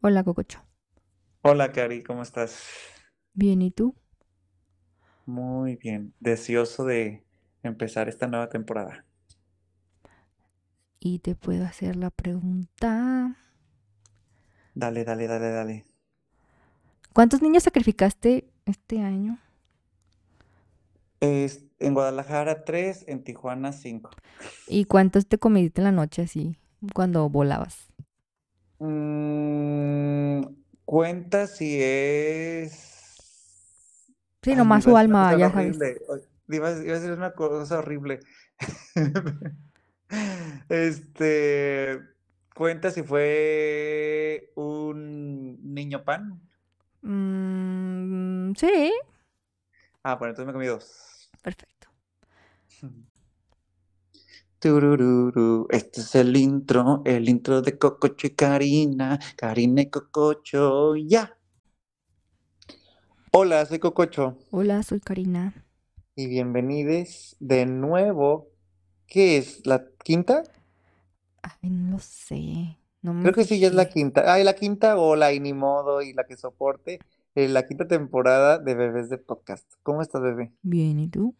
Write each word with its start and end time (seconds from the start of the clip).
Hola, 0.00 0.22
Cococho. 0.22 0.60
Hola, 1.42 1.72
Cari, 1.72 2.02
¿cómo 2.04 2.22
estás? 2.22 2.62
Bien, 3.32 3.62
¿y 3.62 3.70
tú? 3.70 3.94
Muy 5.26 5.76
bien, 5.76 6.14
deseoso 6.20 6.84
de 6.84 7.24
empezar 7.62 8.08
esta 8.08 8.26
nueva 8.26 8.48
temporada. 8.48 9.04
Y 11.00 11.18
te 11.20 11.34
puedo 11.34 11.64
hacer 11.64 11.96
la 11.96 12.10
pregunta. 12.10 13.36
Dale, 14.74 15.04
dale, 15.04 15.26
dale, 15.26 15.50
dale. 15.50 15.84
¿Cuántos 17.12 17.42
niños 17.42 17.64
sacrificaste 17.64 18.48
este 18.64 19.00
año? 19.00 19.38
Es, 21.20 21.64
en 21.78 21.94
Guadalajara 21.94 22.64
3, 22.64 23.04
en 23.08 23.22
Tijuana 23.24 23.72
5. 23.72 24.10
¿Y 24.66 24.84
cuántos 24.84 25.26
te 25.26 25.38
comiste 25.38 25.80
en 25.80 25.84
la 25.86 25.92
noche 25.92 26.22
así 26.22 26.56
cuando 26.94 27.28
volabas? 27.28 27.87
Mm, 28.80 30.42
cuenta 30.84 31.46
si 31.46 31.78
es... 31.82 32.94
Sí, 34.42 34.54
nomás 34.54 34.84
su 34.84 34.96
alma, 34.96 35.34
ya 35.34 35.50
sabes. 35.50 35.78
Iba, 36.50 36.68
a- 36.68 36.82
iba 36.82 36.94
a 36.96 36.98
decir 36.98 37.12
una 37.12 37.32
cosa 37.32 37.78
horrible. 37.78 38.20
Este, 40.68 42.00
cuenta 42.54 42.90
si 42.90 43.02
fue 43.02 44.50
un 44.54 45.58
niño 45.74 46.04
pan. 46.04 46.40
Mm, 47.02 48.54
sí, 48.56 48.92
Ah, 50.02 50.16
bueno, 50.16 50.30
entonces 50.30 50.46
me 50.46 50.52
comí 50.52 50.66
dos. 50.66 51.30
perfecto. 51.42 51.88
Turururu. 54.58 55.66
Este 55.70 56.00
es 56.00 56.14
el 56.14 56.36
intro, 56.36 57.02
el 57.04 57.28
intro 57.28 57.62
de 57.62 57.78
Cococho 57.78 58.26
y 58.26 58.30
Karina, 58.30 59.18
Karina 59.36 59.82
y 59.82 59.90
Cococho, 59.90 60.96
ya. 60.96 61.36
Hola, 63.32 63.64
soy 63.66 63.78
Cococho 63.78 64.36
Hola, 64.50 64.82
soy 64.82 65.00
Karina. 65.00 65.54
y 66.16 66.26
bienvenidos 66.26 67.36
de 67.38 67.66
nuevo. 67.66 68.48
¿Qué 69.06 69.38
es? 69.38 69.64
¿La 69.66 69.84
quinta? 70.02 70.42
Ay, 71.42 71.70
no 71.70 71.92
lo 71.92 71.98
sé. 72.00 72.78
No 73.00 73.14
me 73.14 73.22
Creo 73.22 73.34
que 73.34 73.44
sí, 73.44 73.60
ya 73.60 73.68
es 73.68 73.74
la 73.74 73.88
quinta. 73.88 74.32
Ay, 74.32 74.42
la 74.42 74.54
quinta 74.54 74.98
o 74.98 75.14
la 75.14 75.32
y 75.32 75.38
ni 75.40 75.52
modo 75.52 76.02
y 76.02 76.12
la 76.14 76.24
que 76.24 76.36
soporte. 76.36 76.98
eh, 77.36 77.46
la 77.48 77.64
quinta 77.66 77.86
temporada 77.86 78.58
de 78.58 78.74
Bebés 78.74 79.08
de 79.08 79.18
Podcast. 79.18 79.70
¿Cómo 79.84 80.02
estás, 80.02 80.20
bebé? 80.20 80.52
Bien, 80.62 80.98
¿y 80.98 81.08
tú? 81.08 81.36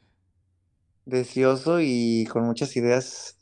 Deseoso 1.09 1.81
y 1.81 2.27
con 2.31 2.45
muchas 2.45 2.77
ideas 2.77 3.39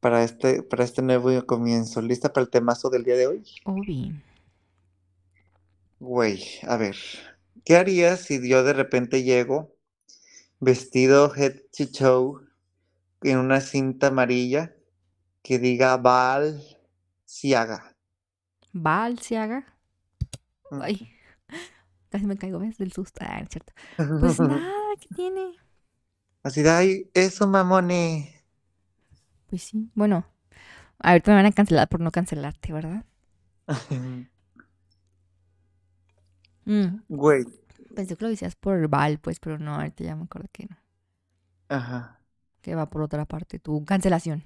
para 0.00 0.24
este, 0.24 0.64
para 0.64 0.82
este 0.82 1.00
nuevo 1.00 1.30
comienzo. 1.46 2.02
¿Lista 2.02 2.32
para 2.32 2.42
el 2.42 2.50
temazo 2.50 2.90
del 2.90 3.04
día 3.04 3.16
de 3.16 3.28
hoy? 3.28 3.44
Obi. 3.64 4.12
Güey, 6.00 6.42
a 6.66 6.76
ver, 6.76 6.96
¿qué 7.64 7.76
harías 7.76 8.22
si 8.22 8.46
yo 8.48 8.64
de 8.64 8.72
repente 8.72 9.22
llego 9.22 9.76
vestido 10.58 11.32
head 11.36 11.60
to 11.70 11.88
toe 11.88 12.48
en 13.22 13.38
una 13.38 13.60
cinta 13.60 14.08
amarilla 14.08 14.74
que 15.44 15.60
diga 15.60 15.96
Val 15.96 16.60
Ciaga? 17.24 17.96
Balciaga. 18.72 19.64
Mm. 20.72 20.82
Ay, 20.82 21.12
casi 22.10 22.26
me 22.26 22.36
caigo, 22.36 22.58
¿ves? 22.58 22.76
Del 22.76 22.92
susto. 22.92 23.20
Ah, 23.22 23.38
no 23.38 23.44
es 23.44 23.50
cierto. 23.50 23.72
Pues 24.20 24.40
nada, 24.40 24.96
¿qué 25.00 25.14
tiene? 25.14 25.63
Así 26.44 26.62
de, 26.62 26.70
ay, 26.70 27.10
eso 27.14 27.46
mamone. 27.48 28.44
Pues 29.46 29.62
sí. 29.62 29.90
Bueno, 29.94 30.26
ahorita 31.00 31.30
me 31.32 31.36
van 31.38 31.46
a 31.46 31.52
cancelar 31.52 31.88
por 31.88 32.00
no 32.00 32.10
cancelarte, 32.12 32.72
¿verdad? 32.72 33.04
Mm, 36.66 37.02
Güey, 37.08 37.44
pensé 37.94 38.16
que 38.16 38.24
lo 38.24 38.30
decías 38.30 38.56
por 38.56 38.88
Val, 38.88 39.18
pues, 39.20 39.40
pero 39.40 39.58
no, 39.58 39.74
ahorita 39.76 40.04
ya 40.04 40.16
me 40.16 40.24
acuerdo 40.24 40.48
que 40.52 40.66
no. 40.66 40.76
ajá. 41.68 42.20
Que 42.62 42.74
va 42.78 42.90
por 42.90 43.02
otra 43.02 43.26
parte, 43.32 43.60
tu 43.60 43.84
cancelación. 43.84 44.38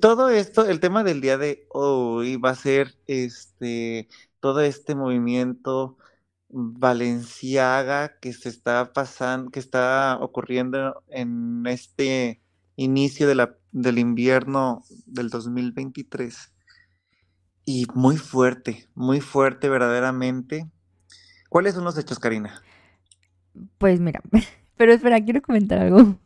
Todo 0.00 0.28
esto, 0.30 0.66
el 0.66 0.80
tema 0.80 1.04
del 1.04 1.20
día 1.20 1.38
de 1.38 1.66
hoy 1.70 2.36
va 2.36 2.50
a 2.50 2.54
ser 2.54 2.96
este, 3.06 4.08
todo 4.40 4.60
este 4.60 4.94
movimiento 4.94 5.96
Valenciaga 6.56 8.18
que 8.20 8.32
se 8.32 8.48
está 8.48 8.92
pasando, 8.92 9.50
que 9.50 9.60
está 9.60 10.18
ocurriendo 10.20 11.02
en 11.08 11.66
este 11.66 12.40
inicio 12.76 13.26
de 13.28 13.34
la, 13.34 13.56
del 13.72 13.98
invierno 13.98 14.84
del 15.06 15.30
2023. 15.30 16.52
Y 17.66 17.86
muy 17.94 18.16
fuerte, 18.16 18.88
muy 18.94 19.20
fuerte 19.20 19.68
verdaderamente. 19.68 20.70
¿Cuáles 21.50 21.74
son 21.74 21.84
los 21.84 21.98
hechos, 21.98 22.18
Karina? 22.20 22.62
Pues 23.78 24.00
mira, 24.00 24.20
pero 24.76 24.92
espera, 24.92 25.22
quiero 25.24 25.42
comentar 25.42 25.78
algo. 25.78 26.18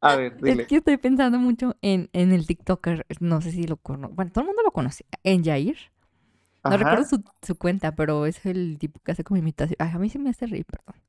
A 0.00 0.16
ver, 0.16 0.38
Es 0.42 0.42
dile. 0.42 0.66
que 0.66 0.76
estoy 0.76 0.96
pensando 0.98 1.38
mucho 1.38 1.76
en, 1.82 2.10
en 2.12 2.32
el 2.32 2.46
TikToker, 2.46 3.06
no 3.20 3.40
sé 3.42 3.52
si 3.52 3.64
lo 3.66 3.76
conoce, 3.78 4.14
bueno, 4.14 4.32
todo 4.32 4.42
el 4.42 4.48
mundo 4.48 4.62
lo 4.64 4.72
conoce, 4.72 5.06
en 5.24 5.44
Jair. 5.44 5.76
No 6.70 6.76
recuerdo 6.84 7.04
su, 7.08 7.24
su 7.42 7.56
cuenta, 7.56 7.94
pero 7.94 8.26
es 8.26 8.44
el 8.46 8.78
tipo 8.78 9.00
que 9.00 9.12
hace 9.12 9.24
como 9.24 9.38
imitación. 9.38 9.76
Ay, 9.78 9.90
a 9.94 9.98
mí 9.98 10.08
se 10.10 10.18
me 10.18 10.30
hace 10.30 10.46
reír, 10.46 10.64
perdón. 10.64 11.00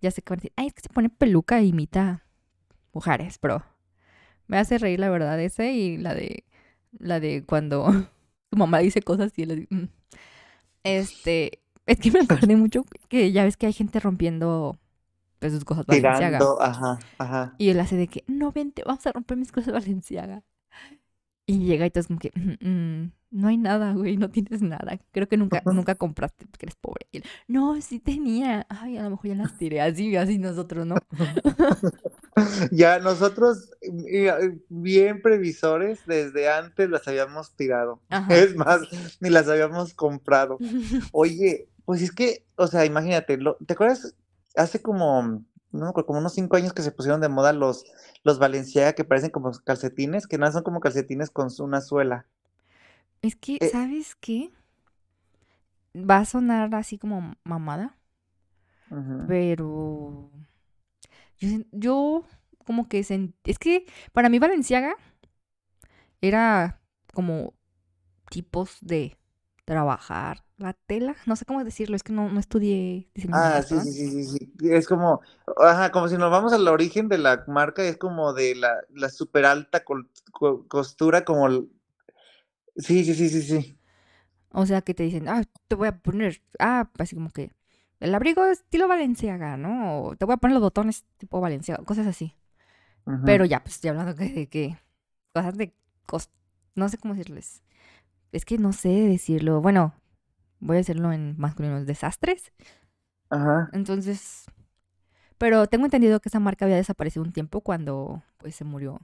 Ya 0.00 0.10
sé 0.10 0.22
que 0.22 0.30
van 0.30 0.38
a 0.38 0.42
decir, 0.42 0.52
ay, 0.56 0.66
es 0.68 0.74
que 0.74 0.82
se 0.82 0.88
pone 0.88 1.08
peluca 1.10 1.58
e 1.58 1.64
imita 1.66 2.24
mujeres, 2.92 3.38
pero 3.38 3.62
me 4.46 4.58
hace 4.58 4.78
reír 4.78 5.00
la 5.00 5.08
verdad 5.10 5.40
ese 5.40 5.72
y 5.72 5.96
la 5.96 6.14
de 6.14 6.44
la 6.98 7.20
de 7.20 7.44
cuando 7.44 7.86
tu 8.50 8.56
mamá 8.56 8.78
dice 8.78 9.02
cosas 9.02 9.32
y 9.36 9.42
él 9.42 9.66
"Mm". 9.70 9.84
este, 10.84 11.60
es 11.86 11.98
que 11.98 12.10
me 12.10 12.20
acordé 12.20 12.56
mucho 12.56 12.84
que 13.08 13.32
ya 13.32 13.44
ves 13.44 13.56
que 13.56 13.66
hay 13.66 13.72
gente 13.72 14.00
rompiendo 14.00 14.78
pues, 15.38 15.52
sus 15.52 15.64
cosas 15.64 15.86
Valenciaga. 15.86 16.38
Tirando, 16.38 16.62
ajá, 16.62 16.98
ajá. 17.18 17.54
Y 17.58 17.70
él 17.70 17.80
hace 17.80 17.96
de 17.96 18.08
que, 18.08 18.24
no, 18.26 18.52
vente, 18.52 18.82
vamos 18.86 19.06
a 19.06 19.12
romper 19.12 19.36
mis 19.36 19.52
cosas 19.52 19.72
Valenciaga. 19.72 20.42
Y 21.48 21.60
llega 21.60 21.86
y 21.86 21.90
todo 21.90 22.00
es 22.00 22.06
como 22.08 22.18
que, 22.18 22.32
"Mm, 22.34 22.68
mm, 22.68 23.12
no 23.30 23.48
hay 23.48 23.56
nada, 23.56 23.92
güey, 23.92 24.16
no 24.16 24.30
tienes 24.30 24.62
nada. 24.62 24.98
Creo 25.12 25.28
que 25.28 25.36
nunca, 25.36 25.62
nunca 25.66 25.94
compraste 25.94 26.46
porque 26.46 26.66
eres 26.66 26.76
pobre. 26.76 27.06
Y 27.12 27.18
él, 27.18 27.24
no, 27.46 27.80
sí 27.80 28.00
tenía. 28.00 28.66
Ay, 28.68 28.96
a 28.96 29.04
lo 29.04 29.10
mejor 29.10 29.26
ya 29.28 29.34
las 29.36 29.56
tiré. 29.56 29.80
Así, 29.80 30.16
así 30.16 30.38
nosotros, 30.38 30.86
¿no? 30.86 30.96
Ya 32.70 32.98
nosotros, 32.98 33.70
mira, 33.90 34.38
bien 34.68 35.22
previsores, 35.22 36.00
desde 36.06 36.50
antes 36.50 36.90
las 36.90 37.06
habíamos 37.08 37.54
tirado. 37.56 38.00
Ajá. 38.10 38.34
Es 38.36 38.54
más, 38.56 38.80
ni 39.20 39.30
las 39.30 39.48
habíamos 39.48 39.94
comprado. 39.94 40.58
Oye, 41.12 41.68
pues 41.84 42.02
es 42.02 42.12
que, 42.12 42.44
o 42.56 42.66
sea, 42.66 42.84
imagínate, 42.84 43.36
lo- 43.38 43.56
¿te 43.66 43.72
acuerdas? 43.72 44.14
Hace 44.54 44.82
como, 44.82 45.42
no 45.76 45.92
como 45.92 46.18
unos 46.20 46.34
cinco 46.34 46.56
años 46.56 46.72
que 46.72 46.82
se 46.82 46.92
pusieron 46.92 47.20
de 47.20 47.28
moda 47.28 47.52
los, 47.52 47.84
los 48.24 48.38
Balenciaga 48.38 48.94
que 48.94 49.04
parecen 49.04 49.30
como 49.30 49.52
calcetines, 49.52 50.26
que 50.26 50.38
no 50.38 50.50
son 50.52 50.62
como 50.64 50.80
calcetines 50.80 51.30
con 51.30 51.48
una 51.60 51.80
suela. 51.80 52.26
Es 53.22 53.36
que, 53.36 53.60
Eh. 53.60 53.70
¿sabes 53.70 54.14
qué? 54.14 54.50
Va 56.10 56.18
a 56.18 56.24
sonar 56.24 56.72
así 56.76 56.96
como 56.96 57.34
mamada, 57.42 57.98
pero 59.26 60.30
yo, 61.38 61.48
yo 61.72 62.24
como 62.64 62.88
que 62.88 63.00
sent- 63.00 63.34
es 63.44 63.58
que 63.58 63.86
para 64.12 64.28
mí 64.28 64.38
Valenciaga 64.38 64.96
era 66.20 66.80
como 67.14 67.54
tipos 68.30 68.78
de 68.82 69.18
trabajar 69.66 70.44
la 70.58 70.72
tela, 70.74 71.16
no 71.26 71.36
sé 71.36 71.44
cómo 71.44 71.64
decirlo, 71.64 71.96
es 71.96 72.02
que 72.02 72.12
no, 72.12 72.28
no 72.30 72.40
estudié 72.40 73.08
diseño 73.14 73.32
Ah, 73.32 73.62
sí, 73.62 73.80
sí, 73.80 73.92
sí, 73.92 74.10
sí, 74.10 74.24
sí. 74.58 74.70
Es 74.70 74.86
como, 74.86 75.20
ajá, 75.58 75.90
como 75.90 76.08
si 76.08 76.16
nos 76.16 76.30
vamos 76.30 76.52
al 76.52 76.66
origen 76.68 77.08
de 77.08 77.18
la 77.18 77.44
marca, 77.48 77.82
es 77.84 77.96
como 77.98 78.32
de 78.32 78.54
la, 78.54 78.82
la 78.90 79.08
super 79.10 79.44
alta 79.44 79.84
costura, 80.68 81.24
como, 81.24 81.46
el- 81.48 81.68
sí, 82.76 83.04
sí, 83.04 83.14
sí, 83.14 83.28
sí, 83.28 83.42
sí. 83.42 83.78
O 84.50 84.64
sea, 84.66 84.82
que 84.82 84.94
te 84.94 85.02
dicen, 85.02 85.28
ah, 85.28 85.42
te 85.68 85.74
voy 85.74 85.88
a 85.88 85.98
poner, 85.98 86.40
ah, 86.58 86.90
así 86.98 87.14
como 87.16 87.30
que 87.30 87.50
el 88.00 88.14
abrigo 88.14 88.44
estilo 88.46 88.88
Valenciaga, 88.88 89.56
¿no? 89.56 90.02
O 90.04 90.16
te 90.16 90.24
voy 90.24 90.34
a 90.34 90.36
poner 90.38 90.54
los 90.54 90.62
botones 90.62 91.04
tipo 91.18 91.40
Valenciaga, 91.40 91.84
cosas 91.84 92.06
así. 92.06 92.34
Pero 93.24 93.44
ya, 93.46 93.62
pues 93.62 93.76
estoy 93.76 93.90
hablando 93.90 94.14
de 94.14 94.48
que 94.48 94.78
cosas 95.34 95.56
de 95.56 95.74
cos- 96.06 96.30
no 96.76 96.88
sé 96.90 96.98
cómo 96.98 97.14
decirles. 97.14 97.62
Es 98.32 98.44
que 98.46 98.58
no 98.58 98.72
sé 98.74 98.90
decirlo. 98.90 99.60
Bueno, 99.62 99.94
voy 100.60 100.76
a 100.76 100.78
decirlo 100.78 101.12
en 101.12 101.34
masculino, 101.38 101.84
desastres. 101.84 102.52
Ajá. 103.30 103.68
Entonces, 103.72 104.46
pero 105.38 105.66
tengo 105.66 105.84
entendido 105.84 106.20
que 106.20 106.28
esa 106.28 106.40
marca 106.40 106.64
había 106.64 106.76
desaparecido 106.76 107.24
un 107.24 107.32
tiempo 107.32 107.60
cuando 107.60 108.22
pues 108.38 108.54
se 108.54 108.64
murió. 108.64 109.00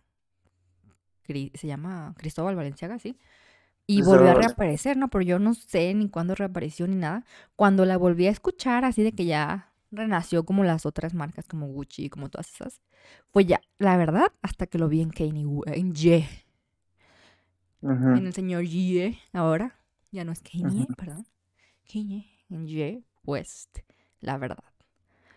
Se 1.54 1.66
llama 1.66 2.14
Cristóbal 2.19 2.56
Valenciaga, 2.56 2.99
sí. 2.99 3.16
Y 3.87 3.96
Cristóbal 3.96 4.19
volvió 4.19 4.32
a 4.32 4.34
reaparecer, 4.37 4.96
¿no? 4.96 5.08
Pero 5.08 5.22
yo 5.22 5.38
no 5.38 5.54
sé 5.54 5.94
ni 5.94 6.08
cuándo 6.08 6.34
reapareció 6.34 6.87
ni 6.87 6.96
nada. 6.96 7.25
Cuando 7.56 7.84
la 7.87 7.96
volví 7.96 8.26
a 8.26 8.31
escuchar, 8.31 8.84
así 8.84 9.02
de 9.02 9.12
que 9.12 9.25
ya 9.25 9.72
renació 9.90 10.44
como 10.44 10.64
las 10.64 10.87
otras 10.87 11.14
marcas, 11.14 11.46
como 11.46 11.69
Gucci, 11.69 12.08
como 12.10 12.28
todas 12.28 12.52
esas, 12.52 12.81
fue 13.31 13.44
ya, 13.44 13.60
la 13.78 13.96
verdad, 13.96 14.26
hasta 14.43 14.66
que 14.66 14.78
lo 14.78 14.88
vi 14.88 15.00
en 15.00 15.10
Kanye, 15.10 15.44
en 15.66 15.94
Ye, 15.94 16.28
en 17.82 18.26
el 18.26 18.32
señor 18.32 18.64
Ye, 18.64 19.19
ahora. 19.32 19.78
Ya 20.10 20.25
no 20.25 20.32
es 20.32 20.40
Kanye, 20.43 20.87
perdón. 20.96 21.26
Kanye 21.87 23.05
West, 23.25 23.79
la 24.20 24.37
verdad. 24.38 24.64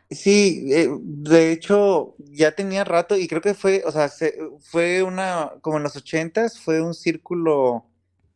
Sí, 0.10 0.68
eh, 0.72 0.88
de 1.02 1.52
hecho, 1.52 2.16
ya 2.20 2.52
tenía 2.54 2.84
rato 2.84 3.18
y 3.18 3.28
creo 3.28 3.42
que 3.42 3.56
fue, 3.56 3.82
o 3.86 3.92
sea, 3.92 4.08
se- 4.10 4.38
fue 4.62 5.02
una, 5.04 5.52
como 5.62 5.78
en 5.78 5.84
los 5.84 5.96
ochentas, 5.96 6.60
fue 6.60 6.82
un 6.82 6.94
círculo 6.94 7.86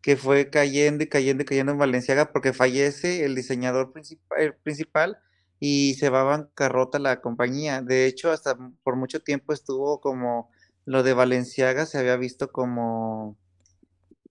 que 0.02 0.18
fue 0.18 0.50
cayendo 0.50 1.04
y 1.04 1.08
cayendo 1.08 1.44
y 1.44 1.46
cayendo 1.46 1.72
en 1.74 1.78
Valenciaga 1.78 2.32
porque 2.32 2.54
fallece 2.54 3.24
el 3.26 3.36
diseñador 3.36 3.92
principal, 3.94 4.56
principal 4.64 5.20
y 5.60 5.94
se 5.96 6.10
va 6.10 6.22
a 6.22 6.24
bancarrota 6.24 6.98
la 7.00 7.22
compañía. 7.22 7.82
De 7.84 8.08
hecho, 8.08 8.32
hasta 8.32 8.58
por 8.84 8.96
mucho 8.96 9.22
tiempo 9.22 9.54
estuvo 9.54 10.02
como 10.02 10.50
lo 10.86 11.04
de 11.04 11.14
Valenciaga 11.14 11.86
se 11.86 12.00
había 12.00 12.16
visto 12.18 12.52
como, 12.52 13.38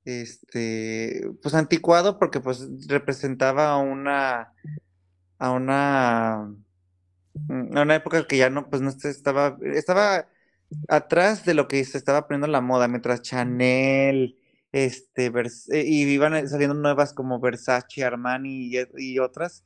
este, 0.08 1.31
pues 1.43 1.55
anticuado 1.55 2.19
porque 2.19 2.40
pues 2.40 2.69
representaba 2.88 3.76
una, 3.78 4.55
a 5.38 5.50
una 5.52 6.55
Mm, 7.49 7.76
una 7.78 7.94
época 7.96 8.26
que 8.26 8.37
ya 8.38 8.50
no, 8.50 8.69
pues 8.70 8.82
no 8.82 8.90
estaba, 8.90 9.56
estaba 9.62 10.28
atrás 10.88 11.44
de 11.44 11.55
lo 11.55 11.69
que 11.69 11.84
se 11.84 11.99
estaba 11.99 12.26
poniendo 12.26 12.46
la 12.49 12.60
moda, 12.60 12.88
mientras 12.88 13.22
Chanel, 13.22 14.38
este, 14.72 15.26
eh, 15.26 15.84
y 15.87 16.02
iban 16.05 16.49
saliendo 16.49 16.75
nuevas 16.75 17.12
como 17.14 17.40
Versace, 17.40 18.05
Armani 18.05 18.70
y, 18.75 18.78
y 18.99 19.19
otras, 19.19 19.64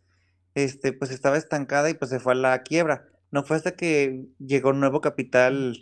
este, 0.55 0.93
pues 0.93 1.11
estaba 1.11 1.37
estancada 1.39 1.91
y 1.91 1.95
pues 1.95 2.11
se 2.11 2.21
fue 2.21 2.33
a 2.35 2.37
la 2.37 2.63
quiebra. 2.63 3.07
No 3.31 3.45
fue 3.45 3.57
hasta 3.57 3.73
que 3.77 4.27
llegó 4.39 4.71
un 4.71 4.81
nuevo 4.81 5.01
capital 5.01 5.79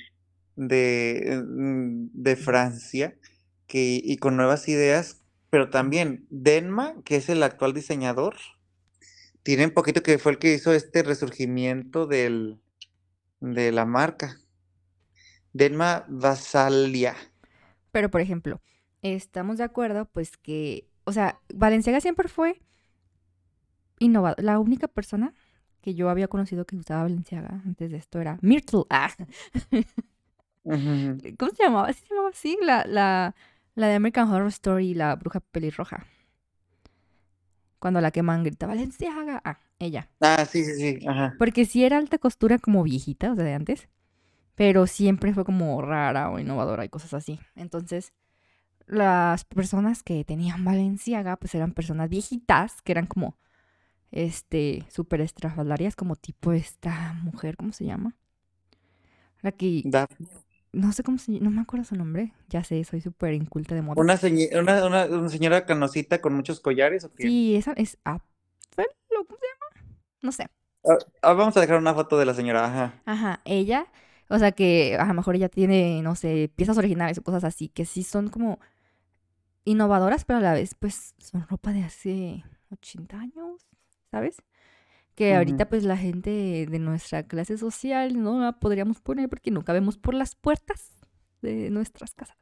de, 0.56 1.42
mm, 1.46 2.08
de 2.12 2.36
Francia 2.36 3.16
que, 3.70 4.00
y 4.02 4.17
con 4.17 4.37
nuevas 4.37 4.69
ideas, 4.69 5.22
pero 5.49 5.70
también 5.70 6.26
Denma, 6.28 6.96
que 7.05 7.14
es 7.17 7.28
el 7.28 7.43
actual 7.44 7.72
diseñador, 7.72 8.37
tiene 9.44 9.64
un 9.64 9.70
poquito 9.70 10.02
que 10.02 10.19
fue 10.19 10.32
el 10.32 10.38
que 10.38 10.52
hizo 10.52 10.72
este 10.75 11.05
resurgimiento 11.05 12.06
del, 12.06 12.61
de 13.38 13.70
la 13.70 13.87
marca. 13.87 14.40
Denma 15.52 16.05
Vasalia. 16.08 17.14
Pero, 17.93 18.11
por 18.11 18.20
ejemplo, 18.20 18.61
estamos 19.02 19.58
de 19.58 19.64
acuerdo, 19.64 20.06
pues 20.06 20.37
que, 20.37 20.88
o 21.05 21.12
sea, 21.12 21.40
Valenciaga 21.55 22.00
siempre 22.00 22.28
fue 22.28 22.61
innovador. 24.00 24.43
La 24.43 24.58
única 24.58 24.88
persona 24.88 25.32
que 25.81 25.94
yo 25.94 26.11
había 26.11 26.26
conocido 26.26 26.67
que 26.67 26.76
usaba 26.76 27.05
Valenciaga 27.05 27.62
antes 27.64 27.93
de 27.93 27.99
esto 27.99 28.20
era 28.20 28.38
Myrtle. 28.43 28.82
Ah. 30.67 30.76
¿Cómo 31.38 31.52
se 31.52 31.64
llamaba? 31.64 31.90
¿Sí 31.94 32.00
se 32.00 32.14
llamaba 32.14 32.28
así? 32.28 32.58
La, 32.61 32.84
la, 32.87 33.34
la 33.81 33.88
de 33.88 33.94
American 33.94 34.31
Horror 34.31 34.49
Story, 34.49 34.94
la 34.94 35.17
bruja 35.17 35.41
pelirroja. 35.41 36.06
Cuando 37.79 38.00
la 38.00 38.11
queman 38.11 38.44
grita 38.44 38.67
Valenciaga. 38.67 39.41
Ah, 39.44 39.59
ella. 39.79 40.11
Ah, 40.21 40.44
sí, 40.44 40.65
sí, 40.65 40.75
sí. 40.75 41.09
Ajá. 41.09 41.35
Porque 41.38 41.65
sí 41.65 41.85
era 41.85 41.97
alta 41.97 42.19
costura 42.19 42.59
como 42.59 42.82
viejita, 42.82 43.32
o 43.32 43.35
sea, 43.35 43.44
de 43.44 43.55
antes. 43.55 43.88
Pero 44.55 44.87
siempre 44.87 45.32
fue 45.32 45.44
como 45.44 45.81
rara 45.81 46.31
o 46.31 46.38
innovadora 46.38 46.85
y 46.85 46.91
cosas 46.91 47.15
así. 47.15 47.41
Entonces, 47.56 48.12
las 48.87 49.44
personas 49.44 50.03
que 50.03 50.25
tenían 50.25 50.65
Valenciaga, 50.65 51.37
pues 51.37 51.55
eran 51.55 51.73
personas 51.73 52.11
viejitas, 52.11 52.82
que 52.82 52.93
eran 52.93 53.06
como, 53.06 53.38
este, 54.11 54.85
súper 54.91 55.23
estrafalarias, 55.23 55.97
como 55.97 56.17
tipo 56.17 56.53
esta 56.53 57.15
mujer, 57.23 57.56
¿cómo 57.56 57.73
se 57.73 57.87
llama? 57.87 58.15
La 59.41 59.53
que, 59.53 59.81
Daphne. 59.87 60.29
No 60.72 60.93
sé 60.93 61.02
cómo 61.02 61.19
se 61.19 61.32
no 61.40 61.50
me 61.50 61.61
acuerdo 61.61 61.84
su 61.84 61.96
nombre. 61.96 62.32
Ya 62.49 62.64
sé, 62.64 62.82
soy 62.84 63.00
súper 63.00 63.34
inculta 63.34 63.75
de 63.75 63.82
moda. 63.82 64.00
Una, 64.00 64.19
una, 64.61 64.87
una, 64.87 65.05
una 65.06 65.28
señora 65.28 65.67
canosita 65.67 66.20
con 66.20 66.34
muchos 66.34 66.61
collares 66.61 67.05
o 67.05 67.12
qué? 67.12 67.25
Sí, 67.25 67.56
esa 67.56 67.72
es 67.72 67.99
Apfel, 68.05 68.87
¿o 69.19 69.25
¿cómo 69.25 69.38
se 69.38 69.46
llama? 69.46 69.96
No 70.22 70.32
sé. 70.32 70.46
Ah, 70.84 70.99
ah, 71.22 71.32
vamos 71.34 71.56
a 71.56 71.61
dejar 71.61 71.78
una 71.78 71.94
foto 71.94 72.19
de 72.19 72.25
la 72.25 72.34
señora, 72.34 72.64
ajá. 72.64 72.94
Ajá, 73.05 73.40
ella, 73.44 73.87
o 74.28 74.38
sea 74.38 74.52
que 74.52 74.96
a 74.96 75.05
lo 75.05 75.14
mejor 75.14 75.37
ella 75.37 75.49
tiene, 75.49 76.02
no 76.02 76.14
sé, 76.14 76.50
piezas 76.56 76.78
originales 76.78 77.19
o 77.19 77.22
cosas 77.22 77.44
así, 77.44 77.69
que 77.69 77.84
sí 77.84 78.02
son 78.02 78.28
como 78.28 78.61
innovadoras, 79.64 80.25
pero 80.25 80.38
a 80.38 80.43
la 80.43 80.55
vez, 80.55 80.75
pues, 80.75 81.14
son 81.19 81.46
ropa 81.49 81.72
de 81.72 81.82
hace 81.82 82.44
80 82.70 83.19
años, 83.20 83.67
¿sabes? 84.11 84.37
Que 85.14 85.34
ahorita, 85.34 85.68
pues, 85.68 85.84
la 85.84 85.96
gente 85.96 86.66
de 86.70 86.78
nuestra 86.78 87.24
clase 87.24 87.58
social 87.58 88.22
no 88.22 88.40
la 88.40 88.52
podríamos 88.52 89.00
poner 89.00 89.28
porque 89.28 89.50
no 89.50 89.62
cabemos 89.62 89.98
por 89.98 90.14
las 90.14 90.34
puertas 90.34 90.92
de 91.42 91.70
nuestras 91.70 92.14
casas. 92.14 92.38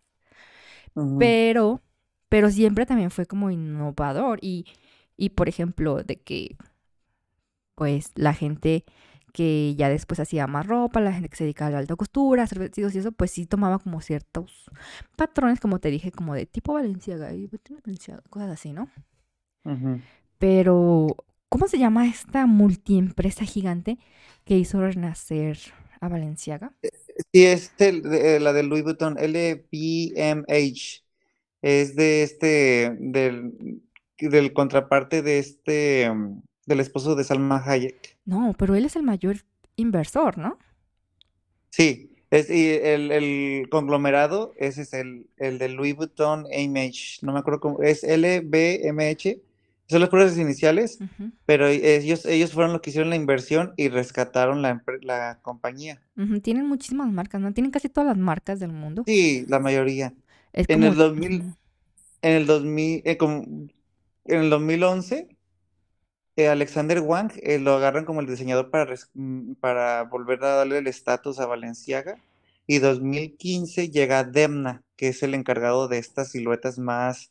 Pero, 1.18 1.82
pero 2.28 2.50
siempre 2.50 2.86
también 2.86 3.10
fue 3.10 3.26
como 3.26 3.50
innovador 3.50 4.38
y, 4.42 4.66
y 5.16 5.30
por 5.30 5.48
ejemplo, 5.48 6.02
de 6.02 6.16
que, 6.16 6.56
pues, 7.74 8.12
la 8.14 8.34
gente 8.34 8.84
que 9.32 9.74
ya 9.76 9.88
después 9.88 10.18
hacía 10.18 10.46
más 10.46 10.66
ropa, 10.66 11.00
la 11.00 11.12
gente 11.12 11.28
que 11.28 11.36
se 11.36 11.44
dedicaba 11.44 11.68
a 11.68 11.72
la 11.72 11.78
alta 11.78 11.94
costura, 11.96 12.42
a 12.42 12.44
hacer 12.44 12.58
vestidos 12.58 12.94
y 12.94 12.98
eso, 12.98 13.12
pues 13.12 13.30
sí 13.30 13.46
tomaba 13.46 13.78
como 13.78 14.00
ciertos 14.00 14.70
patrones, 15.16 15.60
como 15.60 15.78
te 15.78 15.90
dije, 15.90 16.10
como 16.10 16.34
de 16.34 16.46
tipo 16.46 16.72
Valenciaga 16.72 17.32
y 17.34 17.48
cosas 18.30 18.50
así, 18.50 18.72
¿no? 18.72 18.88
Pero, 20.38 21.08
¿cómo 21.48 21.68
se 21.68 21.78
llama 21.78 22.06
esta 22.08 22.46
multiempresa 22.46 23.44
gigante 23.44 23.98
que 24.44 24.58
hizo 24.58 24.80
renacer 24.80 25.58
a 26.00 26.08
Valenciaga? 26.08 26.72
Sí, 27.32 27.44
es 27.46 27.76
de- 27.78 28.40
la 28.40 28.52
de 28.52 28.62
Louis 28.62 28.84
Vuitton, 28.84 29.16
LVMH. 29.18 31.04
Es 31.62 31.96
de 31.96 32.22
este, 32.22 32.96
del, 33.00 33.82
del 34.18 34.52
contraparte 34.52 35.22
de 35.22 35.38
este, 35.38 36.10
del 36.66 36.80
esposo 36.80 37.14
de 37.16 37.24
Salma 37.24 37.62
Hayek. 37.64 38.18
No, 38.24 38.54
pero 38.56 38.76
él 38.76 38.84
es 38.84 38.94
el 38.94 39.02
mayor 39.02 39.38
inversor, 39.76 40.38
¿no? 40.38 40.58
Sí, 41.70 42.10
es, 42.30 42.50
y 42.50 42.70
el, 42.70 43.10
el 43.12 43.68
conglomerado, 43.70 44.52
ese 44.56 44.82
es 44.82 44.92
el, 44.94 45.28
el 45.36 45.58
de 45.58 45.68
Louis 45.68 45.94
Vuitton 45.96 46.46
AMH, 46.46 47.18
no 47.22 47.32
me 47.32 47.38
acuerdo 47.40 47.60
cómo, 47.60 47.82
es 47.82 48.04
LVMH, 48.04 49.40
son 49.88 50.00
las 50.00 50.11
puras 50.11 50.37
iniciales, 50.38 50.99
pero 51.46 51.67
ellos, 51.67 52.26
ellos 52.26 52.52
fueron 52.52 52.73
los 52.73 52.81
que 52.82 52.90
hicieron 52.90 53.11
la 53.11 53.17
inversión 53.17 53.73
y 53.76 53.88
rescataron 53.88 54.62
la, 54.62 54.82
la 55.02 55.38
compañía. 55.43 56.00
Tienen 56.43 56.67
muchísimas 56.67 57.11
marcas, 57.11 57.40
¿no? 57.40 57.52
Tienen 57.55 57.70
casi 57.70 57.88
todas 57.88 58.08
las 58.08 58.19
marcas 58.19 58.58
del 58.61 58.73
mundo. 58.73 59.02
Sí, 59.06 59.44
la 59.49 59.58
mayoría. 59.58 60.14
Es 60.52 60.67
En 60.69 60.82
como... 60.82 60.88
el 60.90 60.96
2000, 60.96 61.40
ujú, 61.40 61.55
en 62.23 62.32
el 62.32 62.46
2000, 62.46 63.02
eh, 63.05 63.17
como- 63.17 63.43
en 63.43 64.40
el 64.40 64.50
2011, 64.50 65.28
eh, 66.37 66.49
Alexander 66.49 67.00
Wang 67.00 67.33
eh, 67.42 67.59
lo 67.59 67.75
agarran 67.75 68.04
como 68.04 68.21
el 68.21 68.26
diseñador 68.26 68.71
para, 68.71 68.95
mm, 69.14 69.54
para 69.54 70.04
volver 70.04 70.45
a 70.45 70.57
darle 70.57 70.78
el 70.78 70.87
estatus 70.87 71.40
a 71.40 71.47
Balenciaga. 71.47 72.16
Y 72.66 72.78
2015 72.80 73.90
llega 73.90 74.25
Demna, 74.25 74.85
que 74.97 75.09
es 75.09 75.23
el 75.23 75.35
encargado 75.35 75.88
de 75.88 75.99
estas 75.99 76.30
siluetas 76.33 76.78
más, 76.78 77.30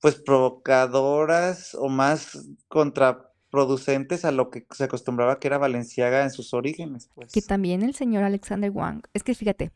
pues, 0.00 0.16
provocadoras 0.16 1.74
o 1.74 1.88
más 1.88 2.38
contraproducentes 2.68 4.24
a 4.24 4.30
lo 4.30 4.50
que 4.50 4.66
se 4.70 4.84
acostumbraba 4.84 5.38
que 5.38 5.48
era 5.48 5.58
Balenciaga 5.58 6.22
en 6.22 6.30
sus 6.30 6.54
orígenes, 6.54 7.08
Que 7.08 7.14
pues. 7.14 7.46
también 7.46 7.82
el 7.82 7.94
señor 7.94 8.24
Alexander 8.24 8.70
Wang. 8.70 9.02
Es 9.14 9.22
que 9.22 9.34
fíjate, 9.34 9.72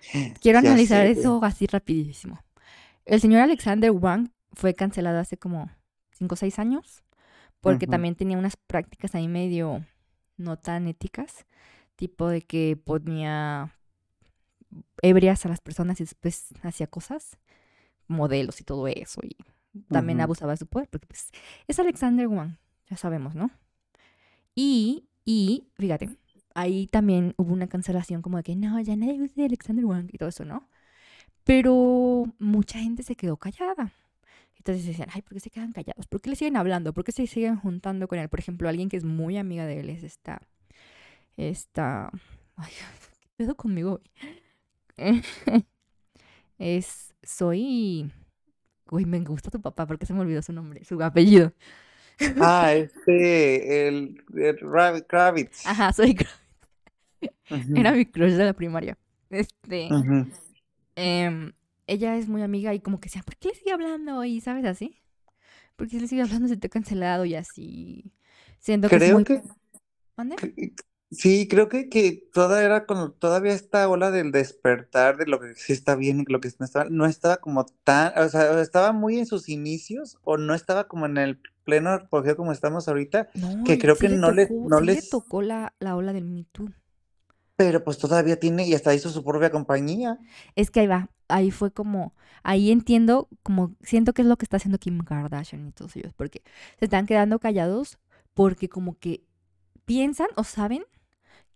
quiero 0.40 0.58
analizar 0.58 1.06
sé. 1.06 1.12
eso 1.12 1.42
así 1.42 1.66
rapidísimo. 1.66 2.40
El 3.04 3.20
señor 3.20 3.40
Alexander 3.40 3.90
Wang 3.90 4.30
fue 4.52 4.74
cancelado 4.74 5.18
hace 5.18 5.36
como 5.36 5.70
5 6.12 6.34
o 6.34 6.36
6 6.36 6.58
años 6.58 7.02
porque 7.62 7.86
también 7.86 8.16
tenía 8.16 8.36
unas 8.36 8.56
prácticas 8.56 9.14
ahí 9.14 9.28
medio 9.28 9.86
no 10.36 10.58
tan 10.58 10.88
éticas, 10.88 11.46
tipo 11.94 12.28
de 12.28 12.42
que 12.42 12.76
ponía 12.76 13.78
ebrias 15.00 15.46
a 15.46 15.48
las 15.48 15.60
personas 15.60 16.00
y 16.00 16.04
después 16.04 16.48
hacía 16.62 16.88
cosas, 16.88 17.38
modelos 18.08 18.60
y 18.60 18.64
todo 18.64 18.86
eso, 18.88 19.20
y 19.24 19.36
también 19.90 20.18
Ujú. 20.18 20.24
abusaba 20.24 20.52
de 20.52 20.58
su 20.58 20.66
poder, 20.66 20.88
porque 20.90 21.06
pues 21.06 21.30
es 21.66 21.78
Alexander 21.78 22.26
Wang, 22.28 22.56
ya 22.88 22.96
sabemos, 22.96 23.34
¿no? 23.34 23.50
Y, 24.54 25.04
y, 25.24 25.68
fíjate, 25.78 26.10
ahí 26.54 26.86
también 26.86 27.34
hubo 27.36 27.52
una 27.52 27.68
cancelación 27.68 28.22
como 28.22 28.36
de 28.38 28.42
que 28.42 28.56
no, 28.56 28.78
ya 28.80 28.96
nadie 28.96 29.20
usa 29.22 29.44
Alexander 29.44 29.84
Wang 29.84 30.08
y 30.12 30.18
todo 30.18 30.28
eso, 30.28 30.44
¿no? 30.44 30.68
Pero 31.44 32.26
mucha 32.38 32.78
gente 32.80 33.02
se 33.02 33.16
quedó 33.16 33.36
callada. 33.36 33.92
Entonces 34.58 34.86
decían, 34.86 35.08
ay, 35.12 35.22
¿por 35.22 35.34
qué 35.34 35.40
se 35.40 35.50
quedan 35.50 35.72
callados? 35.72 36.06
¿Por 36.06 36.20
qué 36.20 36.30
le 36.30 36.36
siguen 36.36 36.56
hablando? 36.56 36.92
¿Por 36.94 37.04
qué 37.04 37.12
se 37.12 37.26
siguen 37.26 37.56
juntando 37.56 38.08
con 38.08 38.18
él? 38.18 38.28
Por 38.28 38.40
ejemplo, 38.40 38.68
alguien 38.68 38.88
que 38.88 38.96
es 38.98 39.04
muy 39.04 39.36
amiga 39.38 39.66
de 39.66 39.80
él 39.80 39.90
es 39.90 40.04
esta, 40.04 40.42
esta, 41.36 42.10
ay, 42.56 42.72
¿qué 43.20 43.28
pedo 43.36 43.56
conmigo 43.56 44.00
hoy? 44.00 44.10
es, 46.62 47.12
soy, 47.22 48.12
uy, 48.90 49.04
me 49.04 49.20
gusta 49.20 49.50
tu 49.50 49.60
papá, 49.60 49.86
porque 49.86 50.06
se 50.06 50.14
me 50.14 50.20
olvidó 50.20 50.42
su 50.42 50.52
nombre, 50.52 50.84
su 50.84 51.02
apellido. 51.02 51.52
Ah, 52.40 52.72
este, 52.72 53.88
el, 53.88 54.22
el 54.34 54.58
Rabbit 54.60 55.06
Kravitz. 55.06 55.66
Ajá, 55.66 55.92
soy, 55.92 56.16
Ujú. 57.50 57.76
era 57.76 57.92
mi 57.92 58.06
crush 58.06 58.32
de 58.34 58.44
la 58.44 58.52
primaria. 58.52 58.96
Este, 59.30 59.88
em, 60.96 61.52
ella 61.86 62.16
es 62.16 62.28
muy 62.28 62.42
amiga 62.42 62.74
y 62.74 62.80
como 62.80 63.00
que 63.00 63.08
decía, 63.08 63.22
¿por 63.22 63.36
qué 63.36 63.48
le 63.48 63.54
sigue 63.54 63.72
hablando? 63.72 64.24
Y 64.24 64.40
sabes 64.40 64.64
así. 64.64 65.00
¿Por 65.76 65.88
qué 65.88 66.00
le 66.00 66.06
sigue 66.06 66.22
hablando 66.22 66.48
si 66.48 66.56
te 66.56 66.68
he 66.68 66.70
cancelado 66.70 67.24
y 67.24 67.34
así? 67.34 68.12
Siento 68.60 68.88
que 68.88 68.96
es 68.96 69.12
muy... 69.12 69.24
que, 69.24 69.42
¿Mande? 70.16 70.36
Sí, 71.12 71.48
creo 71.48 71.68
que, 71.68 71.88
que 71.90 72.28
toda 72.32 72.64
era 72.64 72.86
con 72.86 73.16
todavía 73.18 73.52
esta 73.52 73.88
ola 73.88 74.10
del 74.10 74.32
despertar 74.32 75.16
de 75.18 75.26
lo 75.26 75.40
que 75.40 75.54
sí 75.54 75.72
está 75.72 75.96
bien 75.96 76.20
y 76.26 76.32
lo 76.32 76.40
que 76.40 76.50
no 76.58 76.64
estaba, 76.66 76.86
no 76.90 77.06
estaba 77.06 77.38
como 77.38 77.66
tan, 77.84 78.12
o 78.18 78.28
sea, 78.28 78.60
estaba 78.60 78.92
muy 78.92 79.18
en 79.18 79.26
sus 79.26 79.48
inicios 79.48 80.18
o 80.24 80.38
no 80.38 80.54
estaba 80.54 80.88
como 80.88 81.06
en 81.06 81.18
el 81.18 81.40
pleno 81.64 81.90
apogeo 81.90 82.36
como 82.36 82.52
estamos 82.52 82.88
ahorita, 82.88 83.28
No, 83.34 83.50
que 83.64 83.78
creo 83.78 83.98
sí 83.98 84.06
que 84.06 84.08
le 84.08 84.18
no 84.18 84.30
tocó, 84.30 84.70
no 84.70 84.80
sí 84.80 84.88
le 84.88 84.96
les, 84.96 85.02
tocó 85.02 85.42
la, 85.42 85.74
la 85.80 85.96
ola 85.96 86.12
del 86.14 86.24
Me 86.24 86.44
Too. 86.44 86.72
pero 87.56 87.84
pues 87.84 87.98
todavía 87.98 88.38
tiene 88.40 88.66
y 88.66 88.74
hasta 88.74 88.94
hizo 88.94 89.10
su 89.10 89.24
propia 89.24 89.50
compañía. 89.50 90.18
Es 90.54 90.70
que 90.70 90.80
ahí 90.80 90.86
va, 90.86 91.10
ahí 91.28 91.50
fue 91.50 91.72
como, 91.72 92.14
ahí 92.42 92.70
entiendo, 92.70 93.28
como 93.42 93.74
siento 93.82 94.12
que 94.12 94.22
es 94.22 94.28
lo 94.28 94.36
que 94.36 94.44
está 94.44 94.56
haciendo 94.58 94.78
Kim 94.78 94.98
Kardashian 95.00 95.68
y 95.68 95.72
todos 95.72 95.96
ellos, 95.96 96.12
porque 96.14 96.42
se 96.78 96.86
están 96.86 97.06
quedando 97.06 97.38
callados 97.38 97.98
porque 98.34 98.68
como 98.68 98.98
que 98.98 99.24
piensan 99.84 100.28
o 100.36 100.44
saben 100.44 100.84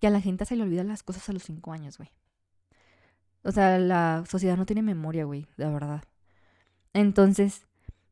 que 0.00 0.06
a 0.06 0.10
la 0.10 0.20
gente 0.20 0.44
se 0.44 0.56
le 0.56 0.62
olvidan 0.62 0.88
las 0.88 1.02
cosas 1.02 1.28
a 1.28 1.32
los 1.32 1.42
cinco 1.42 1.72
años, 1.72 1.98
güey. 1.98 2.10
O 3.42 3.52
sea, 3.52 3.78
la 3.78 4.24
sociedad 4.28 4.56
no 4.56 4.66
tiene 4.66 4.82
memoria, 4.82 5.24
güey, 5.24 5.46
la 5.56 5.70
verdad. 5.70 6.02
Entonces, 6.92 7.66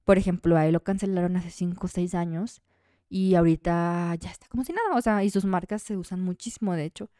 por 0.04 0.18
ejemplo, 0.18 0.56
a 0.56 0.66
él 0.66 0.72
lo 0.72 0.84
cancelaron 0.84 1.36
hace 1.36 1.50
cinco 1.50 1.86
o 1.86 1.88
seis 1.88 2.14
años 2.14 2.62
y 3.08 3.34
ahorita 3.34 4.14
ya 4.16 4.30
está 4.30 4.46
como 4.48 4.64
si 4.64 4.72
nada, 4.72 4.96
o 4.96 5.00
sea, 5.00 5.24
y 5.24 5.30
sus 5.30 5.44
marcas 5.44 5.82
se 5.82 5.96
usan 5.96 6.20
muchísimo, 6.20 6.74
de 6.74 6.84
hecho. 6.84 7.10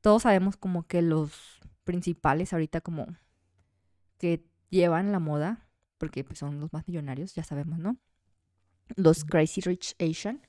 Todos 0.00 0.22
sabemos 0.22 0.56
como 0.56 0.86
que 0.86 1.02
los 1.02 1.60
principales 1.84 2.52
ahorita 2.52 2.80
como 2.80 3.06
que 4.18 4.46
llevan 4.70 5.12
la 5.12 5.18
moda, 5.18 5.66
porque 5.98 6.24
pues, 6.24 6.38
son 6.38 6.60
los 6.60 6.72
más 6.72 6.86
millonarios, 6.88 7.34
ya 7.34 7.44
sabemos, 7.44 7.78
¿no? 7.78 7.96
Los 8.96 9.24
Crazy 9.24 9.60
Rich 9.60 9.94
Asian. 9.98 10.40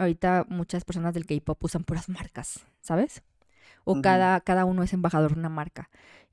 Ahorita 0.00 0.46
muchas 0.48 0.84
personas 0.84 1.14
del 1.14 1.26
K-pop 1.26 1.62
usan 1.64 1.84
puras 1.84 2.08
marcas, 2.08 2.60
¿sabes? 2.82 3.22
O 3.84 4.00
cada, 4.00 4.40
cada 4.42 4.64
uno 4.66 4.82
es 4.84 4.92
embajador 4.94 5.34
de 5.34 5.40
una 5.40 5.50
marca. 5.50 5.90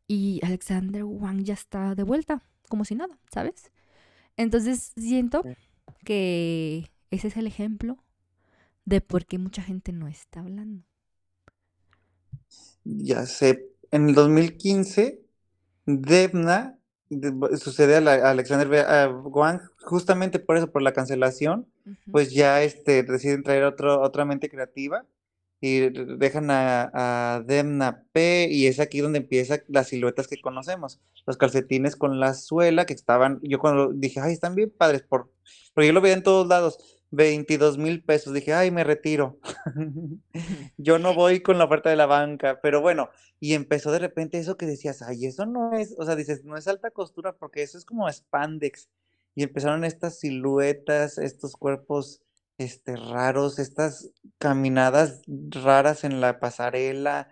Y 0.07 0.41
Alexander 0.43 1.03
Wang 1.05 1.43
ya 1.43 1.55
está 1.55 1.95
de 1.95 2.03
vuelta, 2.03 2.43
como 2.69 2.85
si 2.85 2.95
nada, 2.95 3.17
¿sabes? 3.31 3.71
Entonces 4.37 4.93
siento 4.97 5.49
que 6.05 6.91
ese 7.11 7.29
es 7.29 7.37
el 7.37 7.47
ejemplo 7.47 7.97
de 8.85 9.01
por 9.01 9.25
qué 9.25 9.39
mucha 9.39 9.63
gente 9.63 9.93
no 9.93 10.07
está 10.07 10.41
hablando. 10.41 10.83
Ya 12.85 13.25
sé, 13.25 13.67
en 13.91 14.09
el 14.09 14.15
2015, 14.15 15.21
Devna 15.85 16.76
de- 17.09 17.57
sucede 17.57 17.95
a, 17.97 18.01
la- 18.01 18.13
a 18.13 18.31
Alexander 18.31 18.85
a 18.85 19.09
Wang, 19.09 19.61
justamente 19.83 20.39
por 20.39 20.57
eso, 20.57 20.71
por 20.71 20.81
la 20.81 20.93
cancelación, 20.93 21.67
pues 22.11 22.31
ya 22.33 22.61
este, 22.63 23.03
deciden 23.03 23.43
traer 23.43 23.63
otro, 23.63 24.01
otra 24.01 24.25
mente 24.25 24.49
creativa 24.49 25.05
y 25.61 25.89
dejan 26.17 26.51
a, 26.51 26.91
a 26.93 27.41
Demna 27.41 28.03
P 28.11 28.47
y 28.51 28.67
es 28.67 28.79
aquí 28.79 28.99
donde 28.99 29.19
empiezan 29.19 29.61
las 29.69 29.87
siluetas 29.87 30.27
que 30.27 30.39
conocemos. 30.41 30.99
Los 31.25 31.37
calcetines 31.37 31.95
con 31.95 32.19
la 32.19 32.33
suela 32.33 32.85
que 32.85 32.93
estaban, 32.93 33.39
yo 33.41 33.57
cuando 33.57 33.91
dije, 33.93 34.19
ay, 34.19 34.33
están 34.33 34.53
bien 34.55 34.69
padres, 34.69 35.01
por, 35.01 35.31
porque 35.73 35.87
yo 35.87 35.93
lo 35.93 36.01
veía 36.01 36.15
en 36.15 36.23
todos 36.23 36.45
lados, 36.47 36.77
22 37.11 37.77
mil 37.77 38.03
pesos, 38.03 38.33
dije, 38.33 38.53
ay, 38.53 38.71
me 38.71 38.83
retiro. 38.83 39.39
Yo 40.77 40.99
no 40.99 41.13
voy 41.13 41.41
con 41.41 41.57
la 41.57 41.65
oferta 41.65 41.89
de 41.89 41.95
la 41.95 42.05
banca, 42.05 42.59
pero 42.61 42.81
bueno, 42.81 43.09
y 43.39 43.53
empezó 43.53 43.91
de 43.91 43.99
repente 43.99 44.39
eso 44.39 44.57
que 44.57 44.65
decías, 44.65 45.01
ay, 45.01 45.25
eso 45.25 45.45
no 45.45 45.73
es, 45.73 45.95
o 45.97 46.05
sea, 46.05 46.15
dices, 46.15 46.43
no 46.43 46.57
es 46.57 46.67
alta 46.67 46.91
costura 46.91 47.33
porque 47.37 47.63
eso 47.63 47.77
es 47.77 47.85
como 47.85 48.11
spandex. 48.11 48.89
Y 49.35 49.43
empezaron 49.43 49.83
estas 49.83 50.19
siluetas, 50.19 51.17
estos 51.19 51.55
cuerpos, 51.55 52.21
este, 52.57 52.95
raros, 52.95 53.59
estas 53.59 54.11
caminadas 54.39 55.21
raras 55.27 56.03
en 56.03 56.21
la 56.21 56.39
pasarela, 56.39 57.29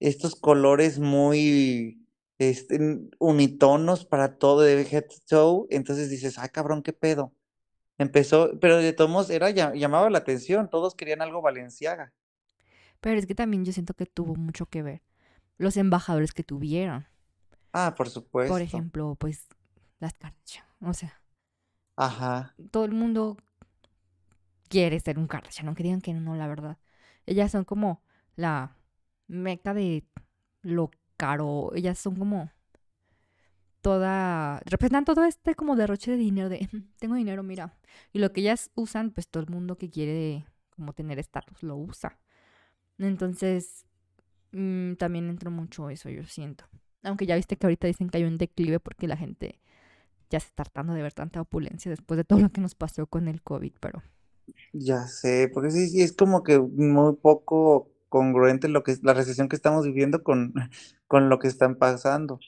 estos 0.00 0.34
colores 0.34 0.98
muy, 0.98 2.06
este, 2.38 2.78
unitonos 3.18 4.04
para 4.04 4.38
todo 4.38 4.62
de 4.62 4.82
head 4.82 5.06
toe. 5.28 5.66
Entonces 5.70 6.10
dices, 6.10 6.38
ay, 6.38 6.48
cabrón, 6.50 6.82
qué 6.82 6.92
pedo. 6.92 7.32
Empezó, 7.98 8.58
pero 8.60 8.78
de 8.78 8.92
todos 8.92 9.10
modos 9.10 9.30
era, 9.30 9.50
llam- 9.50 9.74
llamaba 9.78 10.10
la 10.10 10.18
atención, 10.18 10.70
todos 10.70 10.94
querían 10.94 11.22
algo 11.22 11.42
Valenciaga. 11.42 12.12
Pero 13.00 13.18
es 13.18 13.26
que 13.26 13.34
también 13.34 13.64
yo 13.64 13.72
siento 13.72 13.94
que 13.94 14.06
tuvo 14.06 14.34
mucho 14.36 14.66
que 14.66 14.82
ver 14.82 15.02
los 15.58 15.76
embajadores 15.76 16.32
que 16.34 16.44
tuvieron. 16.44 17.06
Ah, 17.72 17.94
por 17.96 18.08
Por 18.44 18.62
supuesto. 18.62 18.62
ejemplo, 18.62 19.14
pues 19.16 19.46
las 19.98 20.14
Kardashian. 20.14 20.64
O 20.80 20.94
sea, 20.94 21.22
Ajá. 21.96 22.56
todo 22.70 22.84
el 22.84 22.92
mundo 22.92 23.36
quiere 24.68 25.00
ser 25.00 25.18
un 25.18 25.26
Kardashian, 25.26 25.68
aunque 25.68 25.82
digan 25.82 26.00
que 26.00 26.12
no, 26.14 26.36
la 26.36 26.48
verdad. 26.48 26.78
Ellas 27.26 27.50
son 27.52 27.64
como 27.64 28.02
la 28.36 28.76
meca 29.28 29.74
de 29.74 30.04
lo 30.62 30.90
caro. 31.16 31.72
Ellas 31.74 31.98
son 31.98 32.16
como 32.16 32.50
toda... 33.86 34.60
Representan 34.64 35.04
todo 35.04 35.24
este 35.24 35.54
como 35.54 35.76
derroche 35.76 36.10
de 36.10 36.16
dinero, 36.16 36.48
de 36.48 36.68
tengo 36.98 37.14
dinero, 37.14 37.44
mira. 37.44 37.78
Y 38.12 38.18
lo 38.18 38.32
que 38.32 38.40
ellas 38.40 38.72
usan, 38.74 39.12
pues 39.12 39.28
todo 39.28 39.44
el 39.44 39.48
mundo 39.48 39.78
que 39.78 39.90
quiere 39.90 40.44
como 40.70 40.92
tener 40.92 41.20
estatus 41.20 41.62
lo 41.62 41.76
usa. 41.76 42.18
Entonces, 42.98 43.86
mm, 44.50 44.94
también 44.94 45.28
entró 45.30 45.52
mucho 45.52 45.88
eso, 45.88 46.10
yo 46.10 46.24
siento. 46.24 46.64
Aunque 47.04 47.26
ya 47.26 47.36
viste 47.36 47.56
que 47.56 47.66
ahorita 47.66 47.86
dicen 47.86 48.08
que 48.10 48.18
hay 48.18 48.24
un 48.24 48.38
declive 48.38 48.80
porque 48.80 49.06
la 49.06 49.16
gente 49.16 49.60
ya 50.30 50.40
se 50.40 50.48
está 50.48 50.64
hartando 50.64 50.92
de 50.92 51.02
ver 51.02 51.12
tanta 51.12 51.40
opulencia 51.40 51.88
después 51.88 52.18
de 52.18 52.24
todo 52.24 52.40
lo 52.40 52.50
que 52.50 52.60
nos 52.60 52.74
pasó 52.74 53.06
con 53.06 53.28
el 53.28 53.40
COVID, 53.40 53.74
pero 53.78 54.02
Ya 54.72 55.06
sé, 55.06 55.48
porque 55.54 55.70
sí, 55.70 55.88
sí, 55.88 56.02
es 56.02 56.12
como 56.12 56.42
que 56.42 56.58
muy 56.58 57.14
poco 57.16 57.88
congruente 58.08 58.68
lo 58.68 58.82
que 58.82 58.96
la 59.02 59.14
recesión 59.14 59.48
que 59.48 59.56
estamos 59.56 59.84
viviendo 59.86 60.24
con, 60.24 60.54
con 61.08 61.28
lo 61.28 61.38
que 61.38 61.48
están 61.48 61.76
pasando. 61.76 62.40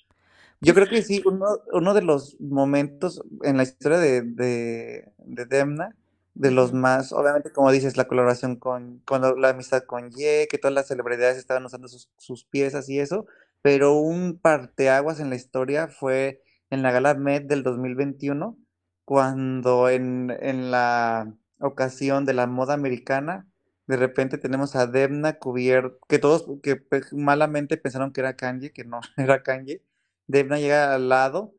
Yo 0.61 0.75
creo 0.75 0.89
que 0.89 1.03
sí, 1.03 1.23
uno, 1.25 1.47
uno 1.73 1.95
de 1.95 2.03
los 2.03 2.41
momentos 2.41 3.23
en 3.43 3.57
la 3.59 3.63
historia 3.63 3.99
de, 3.99 4.23
de, 4.23 5.13
de 5.19 5.47
Demna, 5.47 5.97
de 6.35 6.51
los 6.51 6.73
más, 6.73 7.13
obviamente 7.13 7.53
como 7.53 7.71
dices, 7.71 7.97
la 7.97 8.09
colaboración 8.09 8.57
con, 8.57 8.99
con 9.05 9.23
la, 9.41 9.51
amistad 9.51 9.85
con 9.85 10.11
Ye, 10.11 10.49
que 10.51 10.59
todas 10.59 10.75
las 10.75 10.89
celebridades 10.89 11.39
estaban 11.39 11.65
usando 11.65 11.87
sus, 11.89 12.11
sus 12.19 12.45
piezas 12.45 12.89
y 12.89 12.99
eso, 12.99 13.27
pero 13.63 13.95
un 13.99 14.39
parteaguas 14.41 15.21
en 15.21 15.31
la 15.31 15.37
historia 15.37 15.89
fue 15.89 16.43
en 16.71 16.83
la 16.83 16.91
Gala 16.93 17.15
Met 17.15 17.45
del 17.47 17.63
2021, 17.63 18.59
cuando 19.05 19.89
en, 19.89 20.31
en 20.41 20.71
la 20.73 21.33
ocasión 21.61 22.25
de 22.25 22.35
la 22.35 22.47
moda 22.47 22.75
americana, 22.75 23.49
de 23.87 23.97
repente 23.97 24.39
tenemos 24.39 24.77
a 24.77 24.87
Demna 24.87 25.39
cubierto, 25.39 25.99
que 26.09 26.19
todos 26.19 26.47
que 26.63 26.83
malamente 27.13 27.77
pensaron 27.79 28.13
que 28.13 28.21
era 28.21 28.37
Kanye, 28.37 28.73
que 28.73 28.85
no 28.85 29.01
era 29.17 29.43
Kanye. 29.43 29.83
Demna 30.29 30.59
llega 30.61 30.95
al 30.95 31.09
lado 31.09 31.55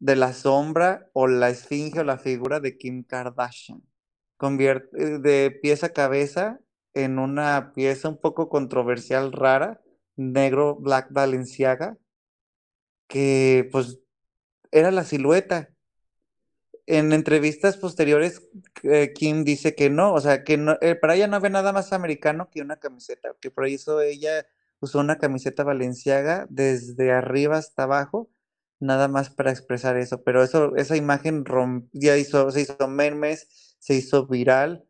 de 0.00 0.16
la 0.16 0.32
sombra 0.32 1.08
o 1.12 1.28
la 1.28 1.48
esfinge 1.48 2.00
o 2.00 2.04
la 2.04 2.18
figura 2.18 2.60
de 2.60 2.76
Kim 2.76 3.04
Kardashian. 3.04 3.82
Convierte 4.36 5.20
de 5.20 5.50
pieza 5.50 5.86
a 5.86 5.92
cabeza 5.92 6.60
en 6.92 7.18
una 7.18 7.72
pieza 7.72 8.08
un 8.08 8.20
poco 8.20 8.48
controversial, 8.48 9.32
rara, 9.32 9.80
negro 10.16 10.76
Black 10.76 11.08
Balenciaga, 11.10 11.98
que 13.06 13.68
pues 13.70 14.00
era 14.72 14.90
la 14.90 15.04
silueta. 15.04 15.70
En 16.86 17.12
entrevistas 17.12 17.76
posteriores, 17.76 18.48
eh, 18.82 19.12
Kim 19.14 19.44
dice 19.44 19.76
que 19.76 19.90
no, 19.90 20.12
o 20.12 20.20
sea, 20.20 20.42
que 20.42 20.56
no, 20.56 20.76
eh, 20.80 20.96
para 20.96 21.14
ella 21.14 21.28
no 21.28 21.36
había 21.36 21.50
nada 21.50 21.72
más 21.72 21.92
americano 21.92 22.50
que 22.50 22.62
una 22.62 22.78
camiseta, 22.78 23.36
que 23.40 23.52
por 23.52 23.66
eso 23.66 24.00
ella 24.00 24.46
usó 24.80 25.00
una 25.00 25.18
camiseta 25.18 25.64
Balenciaga 25.64 26.46
desde 26.50 27.12
arriba 27.12 27.58
hasta 27.58 27.84
abajo, 27.84 28.30
nada 28.80 29.08
más 29.08 29.30
para 29.30 29.50
expresar 29.50 29.96
eso, 29.98 30.22
pero 30.24 30.42
eso, 30.42 30.76
esa 30.76 30.96
imagen 30.96 31.44
rom- 31.44 31.88
ya 31.92 32.16
hizo, 32.16 32.50
se 32.50 32.62
hizo 32.62 32.88
memes, 32.88 33.76
se 33.78 33.94
hizo 33.94 34.26
viral, 34.26 34.84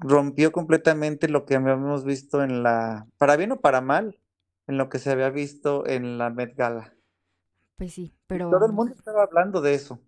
rompió 0.00 0.52
completamente 0.52 1.28
lo 1.28 1.46
que 1.46 1.56
habíamos 1.56 2.04
visto 2.04 2.42
en 2.44 2.62
la, 2.62 3.06
para 3.18 3.36
bien 3.36 3.52
o 3.52 3.60
para 3.60 3.80
mal, 3.80 4.20
en 4.66 4.78
lo 4.78 4.88
que 4.90 4.98
se 5.00 5.10
había 5.10 5.30
visto 5.30 5.86
en 5.86 6.18
la 6.18 6.30
Met 6.30 6.56
Gala. 6.56 6.94
pues 7.76 7.92
sí, 7.94 8.12
pero 8.26 8.48
todo 8.48 8.66
el 8.66 8.72
mundo 8.72 8.94
estaba 8.94 9.22
hablando 9.24 9.60
de 9.60 9.74
eso. 9.74 10.00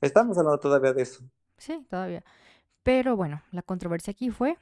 Estamos 0.00 0.38
hablando 0.38 0.60
todavía 0.60 0.92
de 0.94 1.02
eso. 1.02 1.24
sí, 1.58 1.86
todavía. 1.90 2.24
Pero 2.84 3.16
bueno, 3.16 3.42
la 3.52 3.62
controversia 3.62 4.12
aquí 4.12 4.30
fue, 4.30 4.58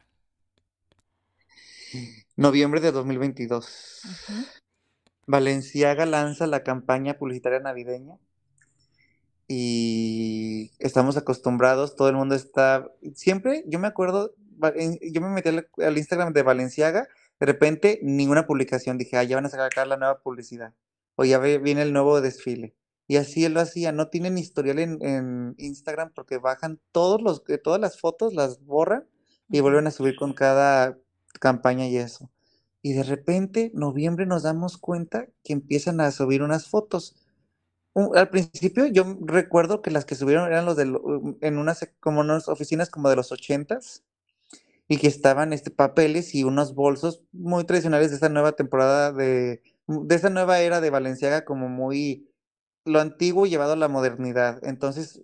Noviembre 2.38 2.80
de 2.80 2.92
2022. 2.92 4.00
ujú, 4.04 4.44
Balenciaga 5.26 6.06
lanza 6.06 6.46
la 6.46 6.62
campaña 6.62 7.18
publicitaria 7.18 7.58
navideña 7.58 8.16
y 9.48 10.70
estamos 10.78 11.16
acostumbrados, 11.16 11.96
todo 11.96 12.10
el 12.10 12.14
mundo 12.14 12.36
está, 12.36 12.86
siempre, 13.14 13.64
yo 13.66 13.80
me 13.80 13.88
acuerdo, 13.88 14.36
yo 15.02 15.20
me 15.20 15.30
metí 15.30 15.48
al, 15.48 15.68
al 15.78 15.98
Instagram 15.98 16.32
de 16.32 16.44
Balenciaga, 16.44 17.08
de 17.40 17.46
repente 17.46 17.98
ninguna 18.04 18.46
publicación, 18.46 18.98
dije, 18.98 19.16
ah, 19.16 19.24
ya 19.24 19.34
van 19.34 19.46
a 19.46 19.50
sacar 19.50 19.88
la 19.88 19.96
nueva 19.96 20.20
publicidad, 20.20 20.74
o 21.16 21.24
ya 21.24 21.40
viene 21.40 21.82
el 21.82 21.92
nuevo 21.92 22.20
desfile, 22.20 22.76
Y 23.08 23.16
así 23.16 23.44
él 23.44 23.54
lo 23.54 23.60
hacía. 23.60 23.90
No 23.90 24.10
tienen 24.10 24.38
historial 24.38 24.78
en, 24.78 25.02
en 25.02 25.54
Instagram 25.58 26.12
porque 26.14 26.38
bajan 26.38 26.78
todos 26.92 27.20
los, 27.20 27.42
eh, 27.48 27.58
todas 27.58 27.80
las 27.80 27.98
fotos, 27.98 28.32
las 28.32 28.64
borran 28.64 29.08
y 29.50 29.58
vuelven 29.58 29.88
a 29.88 29.90
subir 29.90 30.14
con 30.14 30.34
cada 30.34 30.96
campaña 31.40 31.86
y 31.88 31.96
eso. 31.98 32.30
Y 32.82 32.92
de 32.94 33.02
repente, 33.04 33.70
noviembre, 33.74 34.26
nos 34.26 34.44
damos 34.44 34.78
cuenta 34.78 35.28
que 35.44 35.52
empiezan 35.54 36.00
a 36.00 36.10
subir 36.12 36.42
unas 36.42 36.68
fotos. 36.68 37.16
Al 38.14 38.30
principio 38.30 38.86
yo 38.86 39.04
recuerdo 39.22 39.82
que 39.82 39.90
las 39.90 40.04
que 40.04 40.14
subieron 40.14 40.46
eran 40.46 40.64
los 40.66 40.76
de 40.76 40.84
lo- 40.86 41.36
en 41.40 41.58
unas 41.58 41.88
como 42.00 42.20
unas 42.20 42.48
oficinas 42.48 42.90
como 42.90 43.10
de 43.10 43.16
los 43.16 43.32
ochentas 43.32 44.04
y 44.88 44.98
que 44.98 45.08
estaban 45.08 45.52
este 45.52 45.70
papeles 45.70 46.34
y 46.34 46.44
unos 46.44 46.74
bolsos 46.74 47.22
muy 47.32 47.64
tradicionales 47.64 48.10
de 48.10 48.16
esta 48.16 48.28
nueva 48.28 48.52
temporada 48.52 49.12
de 49.12 49.62
de 49.88 50.14
esta 50.14 50.30
nueva 50.30 50.60
era 50.60 50.80
de 50.82 50.90
Balenciaga 50.90 51.44
como 51.46 51.68
muy 51.68 52.28
lo 52.86 53.00
antiguo 53.00 53.46
llevado 53.46 53.72
a 53.74 53.76
la 53.76 53.88
modernidad. 53.88 54.60
Entonces, 54.64 55.22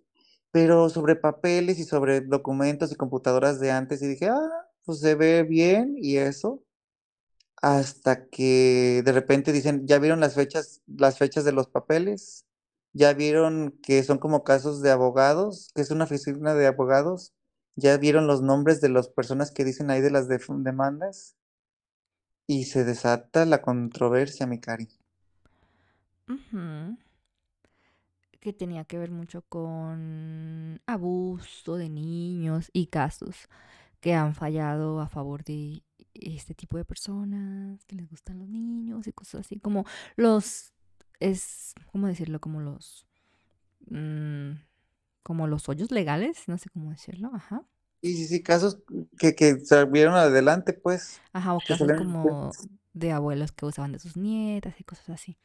pero 0.53 0.91
sobre 0.91 1.17
papeles 1.17 1.79
y 1.81 1.85
sobre 1.85 2.21
documentos 2.23 2.93
y 2.93 2.97
computadoras 2.97 3.61
de 3.61 3.73
antes 3.73 4.03
y 4.03 4.09
dije: 4.09 4.29
"Ah, 4.31 4.51
pues 4.85 5.01
se 5.01 5.15
ve 5.15 5.43
bien 5.45 5.97
y 5.99 6.19
eso". 6.19 6.63
Hasta 7.63 8.27
que 8.29 9.03
de 9.05 9.13
repente 9.13 9.53
dicen: 9.53 9.87
"¿Ya 9.87 9.99
vieron 9.99 10.21
las 10.21 10.35
fechas 10.35 10.83
las 10.87 11.19
fechas 11.19 11.45
de 11.45 11.53
los 11.53 11.69
papeles? 11.69 12.47
¿Ya 12.93 13.13
vieron 13.15 13.79
que 13.83 14.03
son 14.05 14.19
como 14.19 14.45
casos 14.45 14.83
de 14.83 14.91
abogados, 14.91 15.71
que 15.75 15.83
es 15.83 15.91
una 15.91 16.05
oficina 16.05 16.55
de 16.55 16.67
abogados? 16.67 17.33
¿Ya 17.77 17.97
vieron 17.99 18.27
los 18.27 18.43
nombres 18.43 18.81
de 18.81 18.89
las 18.91 19.09
personas 19.09 19.51
que 19.51 19.65
dicen 19.65 19.91
ahí 19.91 20.01
de 20.01 20.11
las 20.11 20.29
demandas?". 20.29 21.37
Y 22.47 22.65
se 22.65 22.85
desata 22.85 23.47
la 23.47 23.63
controversia, 23.63 24.47
mi 24.47 24.61
Cari. 24.61 24.89
Que 28.41 28.53
tenía 28.53 28.85
que 28.85 28.99
ver 28.99 29.11
mucho 29.11 29.43
con 29.49 30.83
abuso 30.87 31.77
de 31.79 31.89
niños 31.89 32.71
y 32.75 32.89
casos 32.89 33.49
que 34.05 34.13
han 34.13 34.35
fallado 34.35 35.01
a 35.01 35.09
favor 35.09 35.45
de 35.45 35.83
este 36.13 36.55
tipo 36.55 36.77
de 36.77 36.85
personas, 36.85 37.83
que 37.87 37.97
les 37.97 38.07
gustan 38.11 38.39
los 38.39 38.49
niños 38.51 39.07
y 39.07 39.15
cosas 39.15 39.47
así, 39.47 39.59
como 39.59 39.87
los, 40.17 40.75
es, 41.21 41.73
¿cómo 41.91 42.07
decirlo? 42.07 42.39
Como 42.39 42.61
los, 42.61 43.07
mm, 43.87 44.51
como 45.23 45.47
los 45.49 45.69
hoyos 45.71 45.91
legales, 45.91 46.49
no 46.49 46.59
sé 46.59 46.71
cómo 46.71 46.91
decirlo, 46.91 47.31
ajá. 47.35 47.65
Sí, 48.03 48.15
sí, 48.17 48.27
sí, 48.27 48.43
casos 48.43 48.79
que 49.19 49.35
que 49.35 49.59
salieron 49.61 50.15
adelante, 50.15 50.75
pues, 50.75 51.23
Ajá, 51.33 51.55
o 51.55 51.61
casos 51.61 51.93
como 51.97 52.53
de 52.93 53.13
abuelos 53.13 53.53
que 53.53 53.67
usaban 53.67 53.93
de 53.93 53.99
sus 53.99 54.17
nietas 54.17 54.79
y 54.81 54.85
cosas 54.85 55.09
así. 55.11 55.37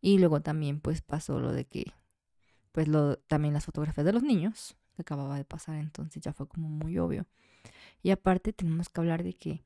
Y 0.00 0.18
luego 0.18 0.42
también 0.42 0.80
pues 0.80 1.02
pasó 1.02 1.40
lo 1.40 1.52
de 1.52 1.66
que, 1.66 1.92
pues 2.72 2.88
lo, 2.88 3.18
también 3.18 3.54
las 3.54 3.66
fotografías 3.66 4.04
de 4.06 4.12
los 4.12 4.22
niños 4.22 4.76
que 4.96 5.02
acababa 5.02 5.36
de 5.36 5.44
pasar, 5.44 5.76
entonces 5.76 6.22
ya 6.22 6.32
fue 6.32 6.48
como 6.48 6.68
muy 6.68 6.98
obvio. 6.98 7.26
Y 8.02 8.10
aparte 8.10 8.52
tenemos 8.52 8.88
que 8.88 9.00
hablar 9.00 9.22
de 9.22 9.34
que 9.34 9.64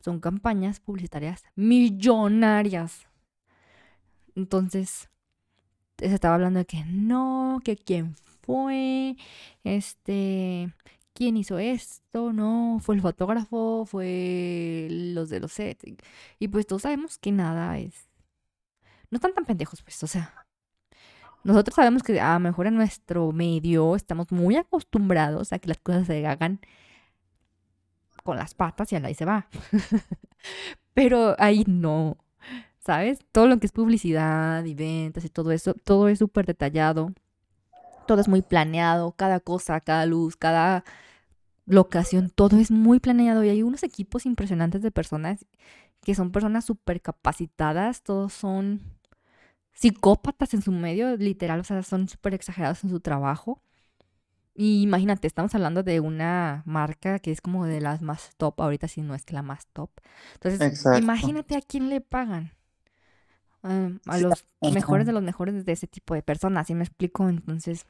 son 0.00 0.20
campañas 0.20 0.80
publicitarias 0.80 1.44
millonarias. 1.54 3.06
Entonces, 4.34 5.08
se 5.98 6.14
estaba 6.14 6.36
hablando 6.36 6.60
de 6.60 6.64
que 6.66 6.84
no, 6.84 7.60
que 7.64 7.76
quién 7.76 8.14
fue, 8.42 9.16
este, 9.64 10.72
quién 11.12 11.36
hizo 11.36 11.58
esto, 11.58 12.32
no, 12.32 12.78
fue 12.80 12.94
el 12.94 13.02
fotógrafo, 13.02 13.84
fue 13.84 14.88
los 14.90 15.28
de 15.28 15.40
los 15.40 15.52
sets. 15.52 15.84
Y, 15.84 15.96
y 16.38 16.48
pues 16.48 16.66
todos 16.66 16.82
sabemos 16.82 17.18
que 17.18 17.32
nada 17.32 17.78
es. 17.78 18.08
No 19.10 19.16
están 19.16 19.34
tan 19.34 19.44
pendejos, 19.44 19.82
pues, 19.82 20.02
o 20.02 20.06
sea. 20.06 20.46
Nosotros 21.44 21.76
sabemos 21.76 22.02
que 22.02 22.20
a 22.20 22.34
lo 22.34 22.40
mejor 22.40 22.66
en 22.66 22.74
nuestro 22.74 23.32
medio 23.32 23.96
estamos 23.96 24.30
muy 24.32 24.56
acostumbrados 24.56 25.52
a 25.52 25.58
que 25.58 25.68
las 25.68 25.78
cosas 25.78 26.06
se 26.06 26.26
hagan 26.26 26.60
con 28.28 28.36
las 28.36 28.52
patas 28.52 28.92
y 28.92 28.96
ahí 28.96 29.14
se 29.14 29.24
va. 29.24 29.48
Pero 30.92 31.34
ahí 31.38 31.64
no, 31.66 32.18
¿sabes? 32.78 33.20
Todo 33.32 33.46
lo 33.46 33.58
que 33.58 33.64
es 33.64 33.72
publicidad 33.72 34.62
y 34.66 34.74
ventas 34.74 35.24
y 35.24 35.30
todo 35.30 35.50
eso, 35.50 35.72
todo 35.72 36.08
es 36.08 36.18
súper 36.18 36.44
detallado. 36.44 37.14
Todo 38.06 38.20
es 38.20 38.28
muy 38.28 38.42
planeado, 38.42 39.12
cada 39.12 39.40
cosa, 39.40 39.80
cada 39.80 40.04
luz, 40.04 40.36
cada 40.36 40.84
locación, 41.64 42.28
todo 42.28 42.58
es 42.58 42.70
muy 42.70 43.00
planeado 43.00 43.42
y 43.44 43.48
hay 43.48 43.62
unos 43.62 43.82
equipos 43.82 44.26
impresionantes 44.26 44.82
de 44.82 44.90
personas 44.90 45.46
que 46.02 46.14
son 46.14 46.30
personas 46.30 46.66
súper 46.66 47.00
capacitadas, 47.00 48.02
todos 48.02 48.34
son 48.34 48.82
psicópatas 49.72 50.52
en 50.52 50.60
su 50.60 50.70
medio, 50.72 51.16
literal, 51.16 51.60
o 51.60 51.64
sea, 51.64 51.82
son 51.82 52.10
súper 52.10 52.34
exagerados 52.34 52.84
en 52.84 52.90
su 52.90 53.00
trabajo. 53.00 53.62
Y 54.60 54.82
imagínate, 54.82 55.28
estamos 55.28 55.54
hablando 55.54 55.84
de 55.84 56.00
una 56.00 56.64
marca 56.66 57.20
que 57.20 57.30
es 57.30 57.40
como 57.40 57.64
de 57.64 57.80
las 57.80 58.02
más 58.02 58.32
top, 58.38 58.60
ahorita 58.60 58.88
si 58.88 59.02
no 59.02 59.14
es 59.14 59.24
que 59.24 59.32
la 59.32 59.42
más 59.42 59.68
top. 59.68 59.88
Entonces, 60.34 60.60
Exacto. 60.60 60.98
imagínate 60.98 61.56
a 61.56 61.60
quién 61.60 61.88
le 61.88 62.00
pagan. 62.00 62.50
Um, 63.62 64.00
a 64.06 64.18
los 64.18 64.44
mejores 64.60 65.06
de 65.06 65.12
los 65.12 65.22
mejores 65.22 65.64
de 65.64 65.70
ese 65.70 65.86
tipo 65.86 66.12
de 66.14 66.22
personas, 66.22 66.66
¿sí 66.66 66.74
me 66.74 66.82
explico? 66.82 67.28
Entonces, 67.28 67.86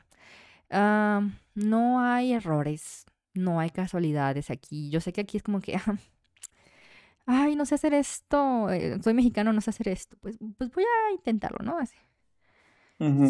no 0.68 2.00
hay 2.00 2.34
errores, 2.34 3.06
no 3.32 3.60
hay 3.60 3.70
casualidades 3.70 4.50
aquí. 4.50 4.90
Yo 4.90 5.00
sé 5.00 5.14
que 5.14 5.22
aquí 5.22 5.38
es 5.38 5.42
como 5.42 5.62
que, 5.62 5.80
ay, 7.24 7.56
no 7.56 7.64
sé 7.64 7.76
hacer 7.76 7.94
esto, 7.94 8.68
eh, 8.68 8.98
soy 9.02 9.14
mexicano, 9.14 9.54
no 9.54 9.62
sé 9.62 9.70
hacer 9.70 9.88
esto. 9.88 10.18
Pues, 10.20 10.36
pues 10.58 10.70
voy 10.70 10.84
a 10.84 11.14
intentarlo, 11.14 11.64
¿no? 11.64 11.78
Así. 11.78 11.96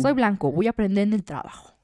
Soy 0.03 0.14
blanco, 0.14 0.51
voy 0.51 0.66
a 0.66 0.70
aprender 0.70 1.07
en 1.07 1.12
el 1.12 1.22
trabajo. 1.22 1.78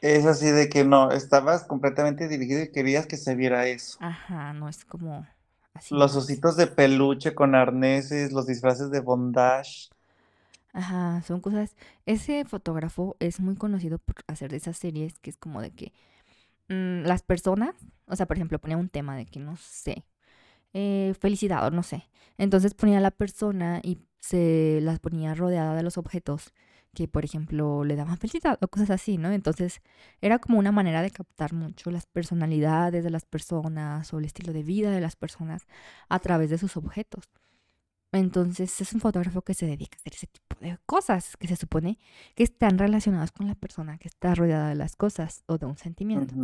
Es 0.00 0.24
así 0.24 0.46
de 0.46 0.68
que 0.68 0.84
no, 0.84 1.10
estabas 1.12 1.64
completamente 1.64 2.26
dirigido 2.26 2.62
y 2.62 2.72
querías 2.72 3.06
que 3.06 3.16
se 3.16 3.34
viera 3.34 3.66
eso. 3.66 3.98
Ajá, 4.00 4.52
no 4.54 4.68
es 4.68 4.84
como 4.84 5.26
así. 5.74 5.94
Los 5.94 6.16
ositos 6.16 6.56
de 6.56 6.66
peluche 6.66 7.34
con 7.34 7.54
arneses, 7.54 8.32
los 8.32 8.46
disfraces 8.46 8.90
de 8.90 9.00
bondage. 9.00 9.90
Ajá, 10.72 11.22
son 11.22 11.40
cosas. 11.40 11.76
Ese 12.06 12.44
fotógrafo 12.44 13.16
es 13.20 13.40
muy 13.40 13.56
conocido 13.56 13.98
por 13.98 14.16
hacer 14.26 14.50
de 14.50 14.56
esas 14.58 14.78
series 14.78 15.18
que 15.18 15.30
es 15.30 15.36
como 15.36 15.60
de 15.60 15.72
que 15.72 15.92
mm, 16.68 17.06
las 17.06 17.22
personas, 17.22 17.74
o 18.06 18.16
sea, 18.16 18.26
por 18.26 18.36
ejemplo, 18.36 18.58
ponía 18.58 18.76
un 18.76 18.88
tema 18.88 19.16
de 19.16 19.26
que 19.26 19.40
no 19.40 19.56
sé, 19.56 20.04
eh, 20.74 21.14
felicidad 21.20 21.66
o 21.66 21.70
no 21.70 21.82
sé. 21.82 22.08
Entonces 22.38 22.74
ponía 22.74 22.98
a 22.98 23.00
la 23.00 23.10
persona 23.10 23.80
y 23.82 23.98
se 24.20 24.80
las 24.82 25.00
ponía 25.00 25.34
rodeada 25.34 25.74
de 25.74 25.82
los 25.82 25.98
objetos 25.98 26.52
que, 26.94 27.08
por 27.08 27.24
ejemplo, 27.24 27.84
le 27.84 27.96
daban 27.96 28.18
felicidad 28.18 28.58
o 28.60 28.68
cosas 28.68 28.90
así, 28.90 29.16
¿no? 29.16 29.30
Entonces 29.30 29.80
era 30.20 30.38
como 30.38 30.58
una 30.58 30.72
manera 30.72 31.02
de 31.02 31.10
captar 31.10 31.52
mucho 31.52 31.90
las 31.90 32.06
personalidades 32.06 33.04
de 33.04 33.10
las 33.10 33.24
personas 33.24 34.12
o 34.12 34.18
el 34.18 34.24
estilo 34.24 34.52
de 34.52 34.62
vida 34.62 34.90
de 34.90 35.00
las 35.00 35.16
personas 35.16 35.66
a 36.08 36.18
través 36.18 36.50
de 36.50 36.58
sus 36.58 36.76
objetos. 36.76 37.28
Entonces 38.12 38.80
es 38.80 38.92
un 38.92 39.00
fotógrafo 39.00 39.42
que 39.42 39.54
se 39.54 39.66
dedica 39.66 39.96
a 39.96 40.00
hacer 40.00 40.14
ese 40.14 40.26
tipo 40.26 40.56
de 40.60 40.76
cosas 40.84 41.36
que 41.36 41.46
se 41.46 41.54
supone 41.54 41.98
que 42.34 42.42
están 42.42 42.76
relacionadas 42.76 43.30
con 43.30 43.46
la 43.46 43.54
persona 43.54 43.98
que 43.98 44.08
está 44.08 44.34
rodeada 44.34 44.68
de 44.68 44.74
las 44.74 44.96
cosas 44.96 45.44
o 45.46 45.58
de 45.58 45.66
un 45.66 45.76
sentimiento. 45.76 46.34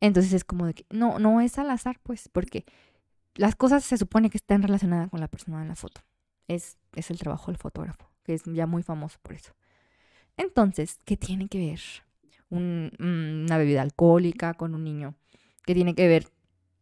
Entonces 0.00 0.34
es 0.34 0.44
como 0.44 0.66
de 0.66 0.74
que 0.74 0.86
no, 0.90 1.18
no 1.18 1.40
es 1.40 1.58
al 1.58 1.70
azar, 1.70 1.98
pues, 2.02 2.28
porque 2.28 2.66
las 3.34 3.56
cosas 3.56 3.82
se 3.84 3.96
supone 3.96 4.28
que 4.28 4.36
están 4.36 4.62
relacionadas 4.62 5.08
con 5.08 5.20
la 5.20 5.28
persona 5.28 5.62
en 5.62 5.68
la 5.68 5.76
foto. 5.76 6.02
Es, 6.48 6.76
es 6.94 7.10
el 7.10 7.18
trabajo 7.18 7.50
del 7.50 7.56
fotógrafo, 7.56 8.10
que 8.22 8.34
es 8.34 8.44
ya 8.44 8.66
muy 8.66 8.82
famoso 8.82 9.18
por 9.22 9.34
eso. 9.34 9.52
Entonces, 10.36 11.00
¿qué 11.04 11.16
tiene 11.16 11.48
que 11.48 11.58
ver 11.58 11.80
mm, 12.50 13.44
una 13.44 13.58
bebida 13.58 13.82
alcohólica 13.82 14.54
con 14.54 14.74
un 14.74 14.84
niño? 14.84 15.14
¿Qué 15.64 15.74
tiene 15.74 15.94
que 15.94 16.08
ver 16.08 16.28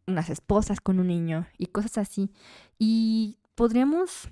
unas 0.07 0.29
esposas 0.29 0.81
con 0.81 0.99
un 0.99 1.07
niño? 1.07 1.47
Y 1.57 1.67
cosas 1.67 1.97
así. 1.97 2.31
Y 2.77 3.37
podríamos 3.55 4.29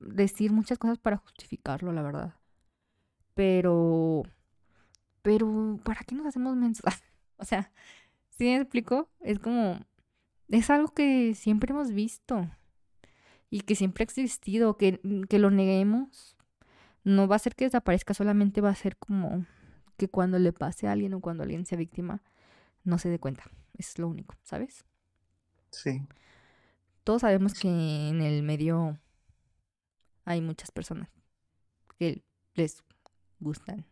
decir 0.00 0.52
muchas 0.52 0.78
cosas 0.78 0.98
para 0.98 1.18
justificarlo, 1.18 1.92
la 1.92 2.02
verdad. 2.02 2.34
Pero, 3.34 4.22
pero, 5.22 5.78
¿para 5.84 6.00
qué 6.02 6.14
nos 6.14 6.26
hacemos 6.26 6.56
mensos? 6.56 6.84
o 7.36 7.44
sea, 7.44 7.72
¿sí 8.30 8.44
me 8.44 8.56
explico? 8.56 9.08
Es 9.20 9.38
como, 9.38 9.80
es 10.48 10.70
algo 10.70 10.88
que 10.88 11.34
siempre 11.34 11.72
hemos 11.72 11.92
visto 11.92 12.48
y 13.50 13.60
que 13.60 13.74
siempre 13.74 14.02
ha 14.02 14.06
existido, 14.06 14.76
que, 14.76 15.00
que 15.28 15.38
lo 15.38 15.50
neguemos. 15.50 16.36
No 17.04 17.26
va 17.28 17.36
a 17.36 17.38
ser 17.40 17.54
que 17.54 17.64
desaparezca, 17.64 18.14
solamente 18.14 18.60
va 18.60 18.70
a 18.70 18.74
ser 18.74 18.96
como 18.96 19.44
que 19.96 20.08
cuando 20.08 20.38
le 20.38 20.52
pase 20.52 20.86
a 20.86 20.92
alguien 20.92 21.14
o 21.14 21.20
cuando 21.20 21.42
alguien 21.42 21.66
sea 21.66 21.78
víctima, 21.78 22.22
no 22.84 22.98
se 22.98 23.08
dé 23.08 23.18
cuenta. 23.18 23.44
Es 23.76 23.98
lo 23.98 24.08
único, 24.08 24.34
¿sabes? 24.42 24.84
Sí. 25.70 26.02
Todos 27.04 27.22
sabemos 27.22 27.54
que 27.54 27.68
en 27.68 28.20
el 28.20 28.42
medio 28.42 28.98
hay 30.24 30.40
muchas 30.40 30.70
personas 30.70 31.08
que 31.98 32.22
les 32.54 32.82
gustan 33.40 33.84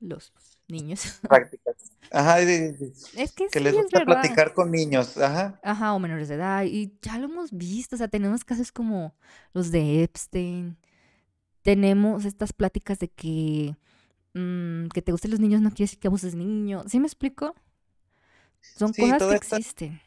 los 0.00 0.32
niños. 0.68 1.20
Prácticas. 1.22 1.76
Ajá, 2.10 2.36
de- 2.36 2.72
de- 2.72 2.86
es 3.16 3.32
que 3.32 3.46
que 3.46 3.58
sí, 3.58 3.60
les 3.64 3.74
es 3.74 3.82
gusta 3.82 4.04
platicar 4.04 4.52
con 4.52 4.70
niños. 4.70 5.16
Ajá. 5.16 5.58
Ajá, 5.62 5.94
o 5.94 5.98
menores 5.98 6.28
de 6.28 6.34
edad. 6.34 6.64
Y 6.64 6.98
ya 7.00 7.16
lo 7.18 7.26
hemos 7.26 7.52
visto. 7.52 7.96
O 7.96 7.98
sea, 7.98 8.08
tenemos 8.08 8.44
casos 8.44 8.70
como 8.70 9.14
los 9.54 9.70
de 9.70 10.02
Epstein. 10.02 10.76
Tenemos 11.64 12.26
estas 12.26 12.54
pláticas 12.54 13.00
de 13.00 13.08
que 13.10 13.76
mm, 14.34 14.88
que 14.88 15.02
te 15.02 15.12
gusten 15.12 15.32
los 15.32 15.40
niños 15.40 15.62
no 15.62 15.70
quiere 15.70 15.84
decir 15.84 16.00
que 16.00 16.08
abuses 16.08 16.34
niños. 16.36 16.86
¿Sí 16.88 17.00
me 17.00 17.06
explico? 17.08 17.54
Son 18.78 18.92
Sí, 18.92 19.00
cosas 19.00 19.26
que 19.26 19.34
esta 19.34 19.34
existen. 19.34 20.00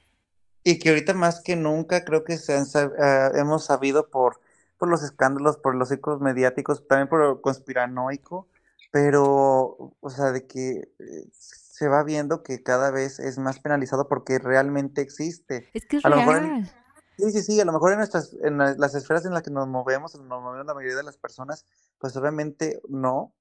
Y 0.63 0.79
que 0.79 0.89
ahorita 0.89 1.13
más 1.13 1.41
que 1.41 1.55
nunca 1.55 2.03
creo 2.03 2.23
que 2.23 2.37
se 2.37 2.53
han 2.53 2.65
sab- 2.65 2.93
ah, 2.99 3.31
hemos 3.35 3.65
sabido 3.65 4.09
por, 4.09 4.39
por 4.77 4.89
los 4.89 5.01
escándalos, 5.03 5.57
por 5.57 5.75
los 5.75 5.89
ciclos 5.89 6.19
mediáticos, 6.21 6.87
también 6.87 7.07
por 7.09 7.19
lo 7.21 7.41
conspiranoico, 7.41 8.47
pero, 8.91 9.93
o 10.01 10.09
sea, 10.09 10.31
de 10.31 10.45
que 10.47 10.89
eh, 10.99 11.27
se 11.31 11.87
va 11.87 12.03
viendo 12.03 12.43
que 12.43 12.63
cada 12.63 12.91
vez 12.91 13.19
es 13.19 13.37
más 13.37 13.59
penalizado 13.59 14.07
porque 14.09 14.39
realmente 14.39 15.01
existe. 15.01 15.69
Es 15.73 15.85
que 15.85 15.95
es 15.97 16.03
A 16.03 16.09
lo 16.09 16.17
mejor 16.17 16.37
en, 16.37 16.53
real. 16.53 16.69
Sí, 17.17 17.31
sí, 17.31 17.41
sí, 17.43 17.59
a 17.61 17.65
lo 17.65 17.73
mejor 17.73 17.91
en 17.93 17.97
nuestras, 17.99 18.33
en 18.43 18.57
la- 18.57 18.75
las 18.77 18.95
esferas 18.95 19.25
en 19.25 19.33
las 19.33 19.43
que 19.43 19.51
nos 19.51 19.67
movemos, 19.67 20.15
en 20.15 20.27
nos 20.27 20.41
movemos 20.41 20.65
la 20.67 20.73
mayoría 20.73 20.97
de 20.97 21.03
las 21.03 21.17
personas, 21.17 21.65
pues 21.99 22.15
obviamente 22.17 22.81
no, 22.89 23.33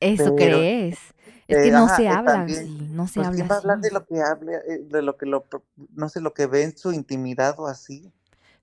Eso 0.00 0.32
pero 0.36 0.70
crees. 0.72 0.98
Es 1.48 1.60
que 1.60 1.70
eh, 1.70 1.72
no 1.72 1.88
ajá, 1.88 1.88
se 1.88 2.08
eh, 2.08 2.18
habla 2.18 2.42
también, 2.44 2.74
así, 2.82 2.88
no 2.90 3.06
se 3.08 3.22
pues 3.22 3.22
habla 3.22 3.30
quién 3.30 3.48
va 3.50 3.56
a 3.56 3.58
hablar 3.60 3.80
de 3.80 3.90
así. 3.90 3.92
lo 3.92 4.06
que 4.06 4.22
hable, 4.22 4.56
eh, 4.68 4.80
de 4.84 5.02
lo 5.02 5.16
que 5.18 5.26
lo, 5.26 5.46
no 5.94 6.08
sé, 6.08 6.20
lo 6.20 6.34
que 6.34 6.46
ve 6.46 6.64
en 6.64 6.76
su 6.78 6.92
intimidad 6.92 7.58
o 7.60 7.66
así. 7.68 8.12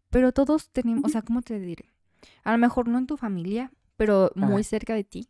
Pero 0.09 0.31
todos 0.31 0.69
tenemos, 0.69 1.03
o 1.05 1.09
sea, 1.09 1.21
¿cómo 1.21 1.41
te 1.41 1.59
diré? 1.59 1.85
A 2.43 2.51
lo 2.53 2.57
mejor 2.57 2.87
no 2.87 2.97
en 2.97 3.07
tu 3.07 3.17
familia, 3.17 3.71
pero 3.97 4.31
muy 4.35 4.63
Ajá. 4.63 4.65
cerca 4.65 4.95
de 4.95 5.03
ti. 5.03 5.29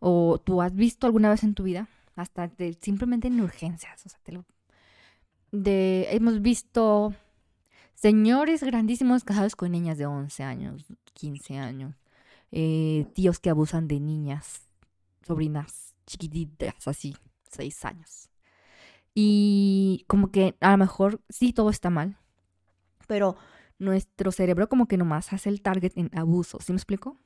O 0.00 0.38
tú 0.44 0.62
has 0.62 0.74
visto 0.74 1.06
alguna 1.06 1.30
vez 1.30 1.42
en 1.44 1.54
tu 1.54 1.62
vida, 1.62 1.88
hasta 2.16 2.48
de- 2.48 2.74
simplemente 2.80 3.28
en 3.28 3.40
urgencias. 3.40 4.04
O 4.06 4.08
sea, 4.08 4.18
te 4.24 4.32
lo, 4.32 4.44
de, 5.52 6.08
hemos 6.10 6.40
visto 6.42 7.14
señores 8.00 8.62
grandísimos 8.62 9.24
casados 9.24 9.56
con 9.56 9.72
niñas 9.72 9.98
de 9.98 10.06
11 10.06 10.42
años, 10.42 10.84
15 11.14 11.56
años. 11.58 11.94
eh, 12.52 13.06
tíos 13.14 13.40
que 13.40 13.50
abusan 13.50 13.88
de 13.88 14.00
niñas, 14.00 14.62
sobrinas 15.26 15.94
chiquititas, 16.06 16.74
así, 16.88 17.16
6 17.50 17.84
años. 17.84 18.30
Y 19.14 20.04
como 20.08 20.30
que 20.32 20.56
a 20.60 20.72
lo 20.72 20.78
mejor 20.78 21.20
sí 21.30 21.52
todo 21.54 21.70
está 21.70 21.90
mal, 21.90 22.18
pero 23.08 23.36
nuestro 23.78 24.32
cerebro 24.32 24.68
como 24.68 24.88
que 24.88 24.98
nomás 24.98 25.32
hace 25.34 25.50
el 25.50 25.62
target 25.62 25.92
en 25.96 26.10
abuso. 26.18 26.60
¿Sí 26.60 26.72
me 26.72 26.78
explico? 26.78 27.18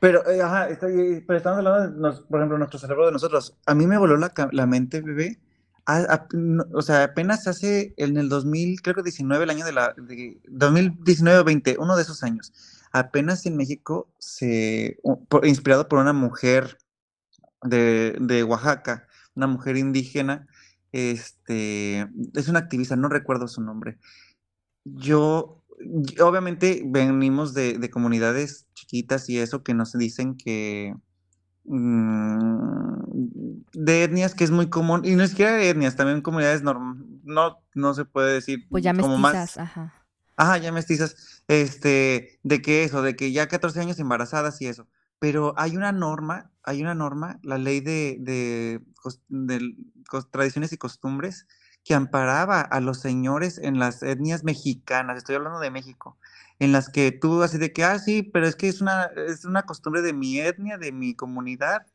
Pero, 0.00 0.28
eh, 0.28 0.42
ajá, 0.42 0.68
estoy- 0.68 1.22
pero 1.26 1.36
estamos 1.36 1.58
hablando 1.58 2.10
de, 2.12 2.22
por 2.28 2.40
ejemplo, 2.40 2.58
nuestro 2.58 2.78
cerebro 2.78 3.06
de 3.06 3.12
nosotros. 3.12 3.56
A 3.66 3.74
mí 3.74 3.86
me 3.86 3.98
voló 3.98 4.16
la, 4.16 4.32
la 4.52 4.66
mente, 4.66 5.00
bebé. 5.00 5.38
O 6.74 6.82
sea, 6.82 7.04
apenas 7.04 7.48
hace, 7.48 7.94
en 7.96 8.16
el 8.16 8.28
2000, 8.28 8.82
creo 8.82 8.94
que 8.94 9.02
19, 9.02 9.44
el 9.44 9.50
año 9.50 9.64
de 9.64 9.72
la, 9.72 9.94
de 9.96 10.40
2019 10.48 11.38
o 11.40 11.44
20, 11.44 11.76
uno 11.78 11.96
de 11.96 12.02
esos 12.02 12.22
años. 12.22 12.52
Apenas 12.92 13.46
en 13.46 13.56
México, 13.56 14.12
se, 14.18 14.98
inspirado 15.42 15.88
por 15.88 15.98
una 15.98 16.12
mujer 16.12 16.78
de, 17.62 18.44
Oaxaca, 18.46 19.08
una 19.34 19.46
mujer 19.46 19.76
indígena, 19.76 20.46
este, 20.92 22.08
es 22.34 22.48
una 22.48 22.60
activista, 22.60 22.94
no 22.96 23.08
recuerdo 23.08 23.48
su 23.48 23.60
nombre. 23.60 23.98
Yo, 24.84 25.64
obviamente 26.20 26.82
venimos 26.84 27.54
de, 27.54 27.78
de 27.78 27.90
comunidades 27.90 28.66
chiquitas 28.74 29.28
y 29.28 29.38
eso 29.38 29.64
que 29.64 29.74
nos 29.74 29.92
dicen 29.92 30.36
que 30.36 30.94
de 33.72 34.04
etnias 34.04 34.34
que 34.34 34.44
es 34.44 34.50
muy 34.50 34.68
común, 34.68 35.02
y 35.04 35.14
no 35.14 35.22
es 35.22 35.30
siquiera 35.30 35.52
de 35.52 35.70
etnias, 35.70 35.96
también 35.96 36.20
comunidades 36.20 36.62
norm- 36.62 37.20
no, 37.24 37.58
no 37.74 37.94
se 37.94 38.04
puede 38.04 38.34
decir 38.34 38.66
Pues 38.70 38.82
ya 38.82 38.92
como 38.94 39.18
mestizas, 39.18 39.56
más, 39.56 39.58
ajá. 39.58 39.92
ajá, 40.36 40.58
ya 40.58 40.72
mestizas, 40.72 41.42
este, 41.48 42.40
de 42.42 42.62
que 42.62 42.84
eso, 42.84 43.02
de 43.02 43.16
que 43.16 43.32
ya 43.32 43.48
14 43.48 43.80
años 43.80 43.98
embarazadas 43.98 44.60
y 44.60 44.66
eso. 44.66 44.88
Pero 45.18 45.54
hay 45.56 45.76
una 45.76 45.92
norma, 45.92 46.50
hay 46.64 46.82
una 46.82 46.94
norma, 46.94 47.38
la 47.42 47.58
ley 47.58 47.80
de, 47.80 48.16
de, 48.20 48.80
tradiciones 50.32 50.72
y 50.72 50.78
costumbres, 50.78 51.46
que 51.84 51.94
amparaba 51.94 52.60
a 52.60 52.80
los 52.80 52.98
señores 53.00 53.58
en 53.58 53.78
las 53.78 54.02
etnias 54.02 54.44
mexicanas, 54.44 55.16
estoy 55.16 55.36
hablando 55.36 55.60
de 55.60 55.70
México, 55.70 56.16
en 56.62 56.70
las 56.70 56.88
que 56.88 57.10
tú 57.10 57.42
así 57.42 57.58
de 57.58 57.72
que, 57.72 57.82
ah, 57.82 57.98
sí, 57.98 58.22
pero 58.22 58.46
es 58.46 58.54
que 58.54 58.68
es 58.68 58.80
una, 58.80 59.10
es 59.26 59.44
una 59.44 59.64
costumbre 59.64 60.00
de 60.00 60.12
mi 60.12 60.38
etnia, 60.38 60.78
de 60.78 60.92
mi 60.92 61.16
comunidad, 61.16 61.86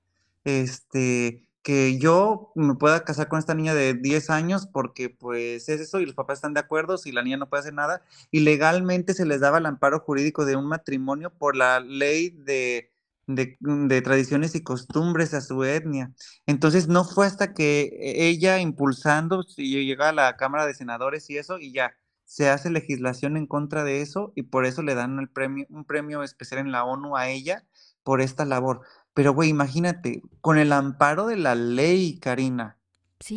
este, 0.44 1.48
que 1.64 1.98
yo 2.00 2.52
me 2.54 2.76
pueda 2.76 3.06
casar 3.06 3.30
con 3.30 3.40
esta 3.40 3.54
niña 3.56 3.74
de 3.74 3.94
10 3.94 4.30
años 4.30 4.68
porque 4.68 5.10
pues 5.10 5.70
es 5.70 5.80
eso 5.80 6.02
y 6.02 6.06
los 6.06 6.16
papás 6.16 6.40
están 6.40 6.54
de 6.54 6.60
acuerdo, 6.60 6.98
si 6.98 7.14
la 7.14 7.24
niña 7.24 7.38
no 7.38 7.48
puede 7.48 7.62
hacer 7.62 7.76
nada, 7.76 8.02
y 8.30 8.42
legalmente 8.42 9.14
se 9.14 9.26
les 9.26 9.40
daba 9.40 9.60
el 9.60 9.66
amparo 9.66 10.02
jurídico 10.02 10.44
de 10.44 10.58
un 10.58 10.68
matrimonio 10.68 11.30
por 11.30 11.56
la 11.56 11.80
ley 11.80 12.32
de, 12.32 12.92
de, 13.28 14.02
tradiciones 14.02 14.54
y 14.56 14.64
costumbres 14.64 15.34
a 15.34 15.40
su 15.40 15.64
etnia. 15.64 16.12
Entonces 16.46 16.90
no 16.90 17.06
fue 17.06 17.26
hasta 17.26 17.54
que 17.54 17.98
ella 18.02 18.60
impulsando, 18.60 19.44
si 19.44 19.70
llega 19.86 20.10
a 20.10 20.14
la 20.14 20.36
Cámara 20.36 20.66
de 20.66 20.74
Senadores 20.74 21.30
y 21.30 21.38
eso, 21.38 21.58
y 21.58 21.72
ya 21.72 21.94
se 22.28 22.50
hace 22.50 22.70
legislación 22.70 23.38
en 23.38 23.48
contra 23.48 23.86
de 23.86 24.02
eso, 24.02 24.34
y 24.36 24.44
por 24.44 24.66
eso 24.66 24.84
le 24.84 24.96
dan 24.96 25.18
el 25.18 25.30
premio, 25.30 25.66
un 25.70 25.86
premio 25.86 26.24
especial 26.24 26.60
en 26.60 26.74
la 26.74 26.84
ONU 26.84 27.16
a 27.16 27.30
ella 27.30 27.64
por 28.04 28.20
esta 28.20 28.44
labor. 28.44 28.82
Pero, 29.14 29.34
güey, 29.34 29.50
imagínate, 29.50 30.22
con 30.42 30.58
el 30.58 30.74
amparo 30.74 31.26
de 31.28 31.38
la 31.38 31.56
ley, 31.56 32.20
Karina, 32.20 32.78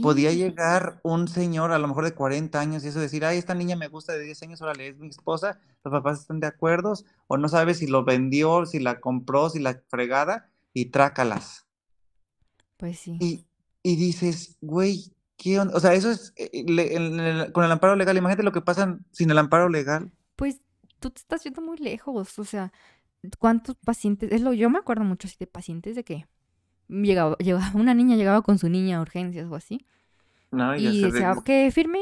podía 0.02 0.32
llegar 0.32 1.00
un 1.04 1.28
señor 1.28 1.70
a 1.70 1.78
lo 1.78 1.86
mejor 1.86 2.04
de 2.04 2.14
40 2.14 2.58
años 2.58 2.84
y 2.84 2.88
eso 2.88 2.98
decir, 2.98 3.24
ay, 3.24 3.38
esta 3.38 3.54
niña 3.54 3.76
me 3.76 3.86
gusta 3.86 4.12
de 4.12 4.24
10 4.24 4.42
años, 4.42 4.60
órale, 4.60 4.88
es 4.88 4.98
mi 4.98 5.08
esposa, 5.08 5.60
los 5.84 5.92
papás 5.92 6.20
están 6.20 6.40
de 6.40 6.48
acuerdo, 6.48 6.94
o 7.28 7.36
no 7.36 7.48
sabe 7.48 7.74
si 7.74 7.86
lo 7.86 8.04
vendió, 8.04 8.66
si 8.66 8.80
la 8.80 9.00
compró, 9.00 9.50
si 9.50 9.60
la 9.60 9.80
fregada, 9.88 10.50
y 10.74 10.86
trácalas. 10.86 11.64
pues 12.76 12.98
sí. 12.98 13.16
Y, 13.20 13.46
y 13.84 13.94
dices, 13.94 14.56
güey, 14.60 15.14
¿qué 15.42 15.58
onda? 15.58 15.74
O 15.76 15.80
sea, 15.80 15.94
eso 15.94 16.10
es 16.10 16.32
eh, 16.36 16.50
le- 16.66 16.94
en 16.96 17.18
el- 17.18 17.52
con 17.52 17.64
el 17.64 17.72
amparo 17.72 17.96
legal, 17.96 18.16
imagínate 18.16 18.42
lo 18.42 18.52
que 18.52 18.60
pasa 18.60 18.98
sin 19.10 19.30
el 19.30 19.38
amparo 19.38 19.68
legal. 19.68 20.12
Pues 20.36 20.60
tú 20.98 21.10
te 21.10 21.20
estás 21.20 21.42
yendo 21.44 21.62
muy 21.62 21.78
lejos, 21.78 22.38
o 22.38 22.44
sea, 22.44 22.72
¿cuántos 23.38 23.76
pacientes? 23.76 24.30
Es 24.32 24.42
lo, 24.42 24.52
yo 24.52 24.68
me 24.70 24.78
acuerdo 24.78 25.04
mucho 25.04 25.28
así 25.28 25.36
de 25.38 25.46
pacientes 25.46 25.96
de 25.96 26.04
que 26.04 26.26
llegaba, 26.88 27.36
llegaba 27.38 27.70
una 27.74 27.94
niña, 27.94 28.16
llegaba 28.16 28.42
con 28.42 28.58
su 28.58 28.68
niña 28.68 28.98
a 28.98 29.02
urgencias 29.02 29.46
o 29.50 29.54
así, 29.54 29.86
No, 30.50 30.76
ya 30.76 30.90
y 30.90 31.02
decía 31.02 31.34
de- 31.34 31.42
que 31.44 31.70
firme 31.72 31.98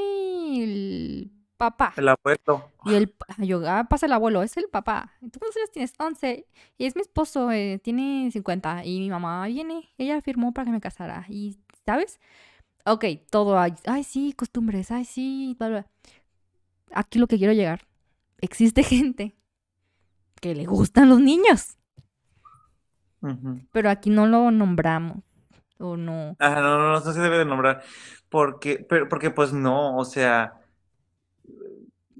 el 0.64 1.31
papá. 1.57 1.92
el 1.96 2.09
abuelo. 2.09 2.72
Y 2.87 2.94
el, 2.94 3.14
yo, 3.38 3.62
ah, 3.68 3.87
pasa 3.88 4.07
el 4.07 4.12
abuelo, 4.12 4.42
es 4.42 4.57
el 4.57 4.68
papá. 4.68 5.12
¿Y 5.20 5.29
¿Tú 5.31 5.38
cuántos 5.40 5.57
años 5.59 5.70
tienes? 5.72 5.92
11. 5.98 6.46
Y 6.79 6.87
es 6.87 6.94
mi 6.96 7.03
esposo, 7.03 7.51
eh, 7.53 7.81
tiene 7.83 8.31
50. 8.33 8.85
Y 8.85 9.01
mi 9.01 9.11
mamá 9.11 9.46
viene, 9.46 9.88
ella 9.98 10.20
firmó 10.22 10.53
para 10.55 10.66
que 10.66 10.70
me 10.72 10.81
casara. 10.81 11.27
Y, 11.29 11.59
¿sabes? 11.85 12.20
Ok, 12.85 13.05
todo, 13.31 13.59
ay, 13.59 13.75
ay, 13.87 14.05
sí, 14.05 14.33
costumbres, 14.33 14.91
ay, 14.91 15.05
sí, 15.05 15.55
bla, 15.59 15.69
bla. 15.69 15.87
Aquí 16.93 17.19
lo 17.19 17.27
que 17.27 17.38
quiero 17.38 17.53
llegar. 17.53 17.83
Existe 18.41 18.83
gente 18.85 19.35
que 20.41 20.55
le 20.55 20.67
gustan 20.67 21.09
los 21.09 21.21
niños, 21.21 21.77
pero 23.73 23.91
aquí 23.91 24.11
no 24.11 24.27
lo 24.27 24.51
nombramos. 24.51 25.19
O 25.79 25.97
no. 25.97 26.37
Ajá, 26.38 26.61
no, 26.61 26.79
no, 26.79 26.93
no, 26.93 27.01
no 27.01 27.01
se 27.01 27.21
debe 27.21 27.38
de 27.38 27.45
nombrar. 27.45 27.83
Porque, 28.29 28.85
pero, 28.88 29.09
porque 29.09 29.31
pues 29.31 29.53
no, 29.53 29.97
o 29.97 30.05
sea, 30.05 30.61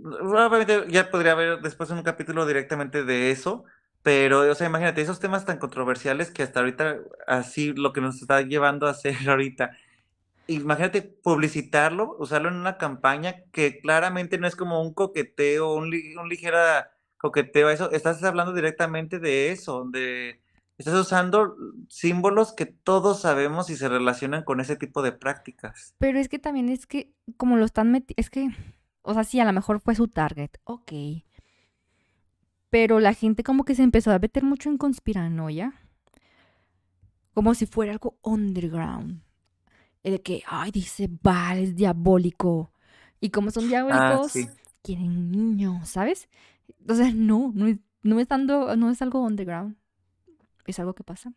obviamente 0.05 0.85
ya 0.89 1.11
podría 1.11 1.33
haber 1.33 1.61
después 1.61 1.91
un 1.91 2.03
capítulo 2.03 2.47
directamente 2.47 3.05
de 3.05 3.31
eso, 3.31 3.65
pero, 4.03 4.51
o 4.51 4.55
sea, 4.55 4.69
imagínate, 4.69 5.03
esos 5.03 5.21
temas 5.21 5.45
tan 5.45 5.59
controversiales 5.59 6.31
que 6.31 6.43
hasta 6.43 6.61
ahorita, 6.61 6.99
así 7.27 7.73
lo 7.75 7.93
que 7.93 8.01
nos 8.01 8.21
está 8.21 8.41
llevando 8.43 8.87
a 8.87 8.91
hacer 8.91 9.17
ahorita, 9.29 9.77
imagínate 10.49 11.03
publicitarlo, 11.03 12.17
usarlo 12.19 12.49
en 12.49 12.57
una 12.57 12.77
campaña 12.79 13.45
que 13.53 13.81
claramente 13.81 14.39
no 14.39 14.47
es 14.49 14.57
como 14.57 14.83
un 14.83 14.93
coqueteo, 14.95 15.75
un, 15.75 15.91
li- 15.91 16.17
un 16.17 16.29
ligera 16.29 16.91
coqueteo, 17.19 17.71
eso, 17.71 17.91
estás 17.93 18.23
hablando 18.25 18.53
directamente 18.53 19.19
de 19.19 19.53
eso, 19.53 19.85
de, 19.91 20.41
estás 20.79 20.95
usando 20.95 21.57
símbolos 21.89 22.53
que 22.53 22.67
todos 22.67 23.21
sabemos 23.21 23.71
y 23.71 23.77
se 23.77 23.89
relacionan 23.89 24.43
con 24.45 24.61
ese 24.61 24.77
tipo 24.77 25.03
de 25.03 25.13
prácticas. 25.13 25.95
Pero 25.99 26.19
es 26.19 26.29
que 26.29 26.39
también 26.39 26.69
es 26.69 26.87
que, 26.87 27.13
como 27.37 27.57
lo 27.57 27.65
están 27.65 27.91
metiendo, 27.93 28.15
es 28.21 28.31
que, 28.31 28.49
o 29.03 29.15
sea, 29.15 29.25
sí, 29.25 29.39
a 29.41 29.45
lo 29.45 29.53
mejor 29.53 29.81
fue 29.81 29.95
su 29.95 30.09
target, 30.09 30.51
ok. 30.65 30.93
Pero 32.71 33.01
la 33.01 33.15
gente 33.15 33.43
como 33.43 33.65
que 33.65 33.75
se 33.75 33.83
empezó 33.83 34.13
a 34.13 34.19
meter 34.19 34.45
mucho 34.45 34.69
en 34.69 34.79
conspiranoia, 34.79 35.73
como 37.35 37.55
si 37.55 37.67
fuera 37.67 37.93
algo 37.93 38.19
underground. 38.23 39.23
De 40.05 40.23
que, 40.23 40.43
ay, 40.47 40.71
dice, 40.71 41.09
vale, 41.23 41.63
es 41.65 41.77
diabólico. 41.77 42.73
Y 43.21 43.31
como 43.31 43.51
son 43.51 43.69
Ah, 43.89 44.19
diabólicos, 44.19 44.33
sí. 44.33 44.49
quieren 44.83 45.31
niños, 45.31 45.89
¿sabes? 45.89 46.29
Sea, 46.89 47.13
no, 47.15 47.53
no 47.55 47.67
es, 47.67 47.79
no 48.03 48.21
es, 48.21 48.29
dando- 48.29 48.75
no 48.77 48.91
es 48.91 49.03
algo 49.03 49.23
underground. 49.23 49.77
Es 50.67 50.79
algo 50.81 50.95
que 50.95 51.05
pasa. 51.05 51.33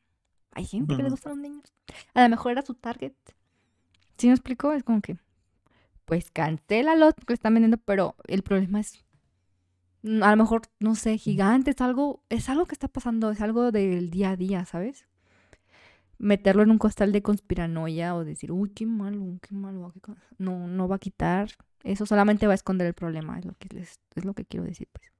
Hay 0.53 0.65
gente 0.65 0.95
que 0.95 1.03
le 1.03 1.09
Ujú. 1.09 1.11
gustan 1.11 1.31
los 1.33 1.39
niños. 1.41 1.73
A 2.15 2.23
lo 2.23 2.29
mejor 2.29 2.53
era 2.53 2.63
su 2.63 2.75
target. 2.75 3.13
¿Sí 4.17 4.27
me 4.27 4.33
explico? 4.33 4.71
Es 4.73 4.83
como 4.83 5.01
que, 5.01 5.17
pues 6.05 6.31
cancélalo 6.31 7.13
que 7.13 7.23
lo 7.29 7.33
están 7.35 7.53
vendiendo, 7.55 7.77
pero 7.77 8.15
el 8.27 8.43
problema 8.43 8.79
es 8.81 9.03
mm, 10.03 10.23
a 10.23 10.31
lo 10.31 10.37
mejor, 10.37 10.61
no 10.79 10.95
sé, 10.95 11.17
gigante, 11.17 11.71
es 11.71 11.81
algo, 11.81 12.23
es 12.29 12.49
algo 12.49 12.65
que 12.65 12.73
está 12.75 12.87
pasando, 12.87 13.31
es 13.31 13.41
algo 13.41 13.71
del 13.71 14.09
día 14.11 14.31
a 14.31 14.35
día, 14.35 14.65
¿sabes? 14.65 15.05
Meterlo 16.21 16.63
en 16.63 16.71
un 16.71 16.77
costal 16.77 17.11
de 17.11 17.21
conspiranoia 17.23 18.15
o 18.15 18.23
decir, 18.23 18.51
uy, 18.51 18.69
qué 18.71 18.85
malo, 18.85 19.39
qué 19.41 19.55
malo, 19.55 19.93
no, 20.37 20.67
no 20.67 20.87
va 20.87 20.97
a 20.97 20.99
quitar, 20.99 21.49
eso 21.83 22.05
solamente 22.05 22.47
va 22.47 22.53
a 22.53 22.55
esconder 22.55 22.87
el 22.87 22.93
problema, 22.93 23.39
es 23.39 23.45
lo 23.45 23.55
que, 23.57 23.67
es 23.79 24.25
lo 24.25 24.33
que 24.33 24.45
quiero 24.45 24.65
decir, 24.65 24.87
pues. 24.91 25.11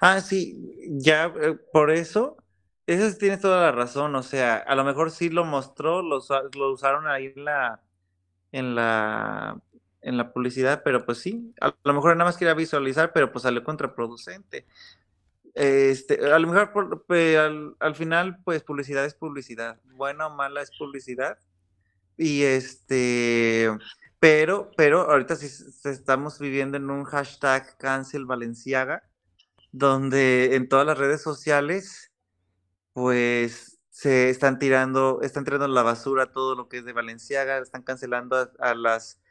Ah, 0.00 0.20
sí, 0.20 0.56
ya 1.00 1.32
eh, 1.40 1.54
por 1.72 1.90
eso, 1.90 2.36
eso 2.86 3.16
tienes 3.18 3.40
toda 3.40 3.62
la 3.62 3.72
razón, 3.72 4.14
o 4.14 4.22
sea, 4.22 4.56
a 4.56 4.74
lo 4.76 4.84
mejor 4.84 5.10
sí 5.10 5.28
lo 5.28 5.44
mostró, 5.44 6.02
lo, 6.02 6.20
lo 6.54 6.72
usaron 6.72 7.08
ahí 7.08 7.32
en 7.34 7.44
la, 7.44 7.82
en 8.52 8.74
la 8.74 9.60
en 10.06 10.16
la 10.16 10.32
publicidad, 10.32 10.82
pero 10.84 11.04
pues 11.04 11.18
sí, 11.18 11.52
a 11.60 11.74
lo 11.82 11.92
mejor 11.92 12.16
nada 12.16 12.28
más 12.30 12.36
quería 12.36 12.54
visualizar, 12.54 13.12
pero 13.12 13.32
pues 13.32 13.42
salió 13.42 13.64
contraproducente. 13.64 14.64
Este, 15.56 16.22
a 16.30 16.38
lo 16.38 16.48
mejor 16.48 17.06
al, 17.80 17.94
final, 17.94 18.42
pues 18.44 18.62
publicidad 18.62 19.06
es 19.06 19.14
publicidad, 19.14 19.80
buena 19.94 20.26
o 20.26 20.30
mala 20.30 20.60
es 20.60 20.70
publicidad. 20.76 21.38
Y 22.18 22.42
este, 22.42 23.70
pero, 24.20 24.70
pero 24.76 25.10
ahorita 25.10 25.34
sí 25.34 25.46
estamos 25.84 26.38
viviendo 26.38 26.76
en 26.76 26.90
un 26.90 27.04
hashtag 27.04 27.78
cancel 27.78 28.26
Valenciaga, 28.26 29.08
donde 29.72 30.56
en 30.56 30.68
todas 30.68 30.86
las 30.86 30.98
redes 30.98 31.22
sociales, 31.22 32.12
pues 32.92 33.78
se 33.88 34.28
están 34.28 34.58
tirando, 34.58 35.20
están 35.22 35.44
tirando 35.44 35.68
la 35.68 35.82
basura 35.82 36.32
todo 36.32 36.54
lo 36.54 36.68
que 36.68 36.78
es 36.78 36.84
de 36.84 36.92
Valenciaga, 36.92 37.58
están 37.58 37.82
cancelando 37.82 38.52
a 38.58 38.74
las 38.74 39.22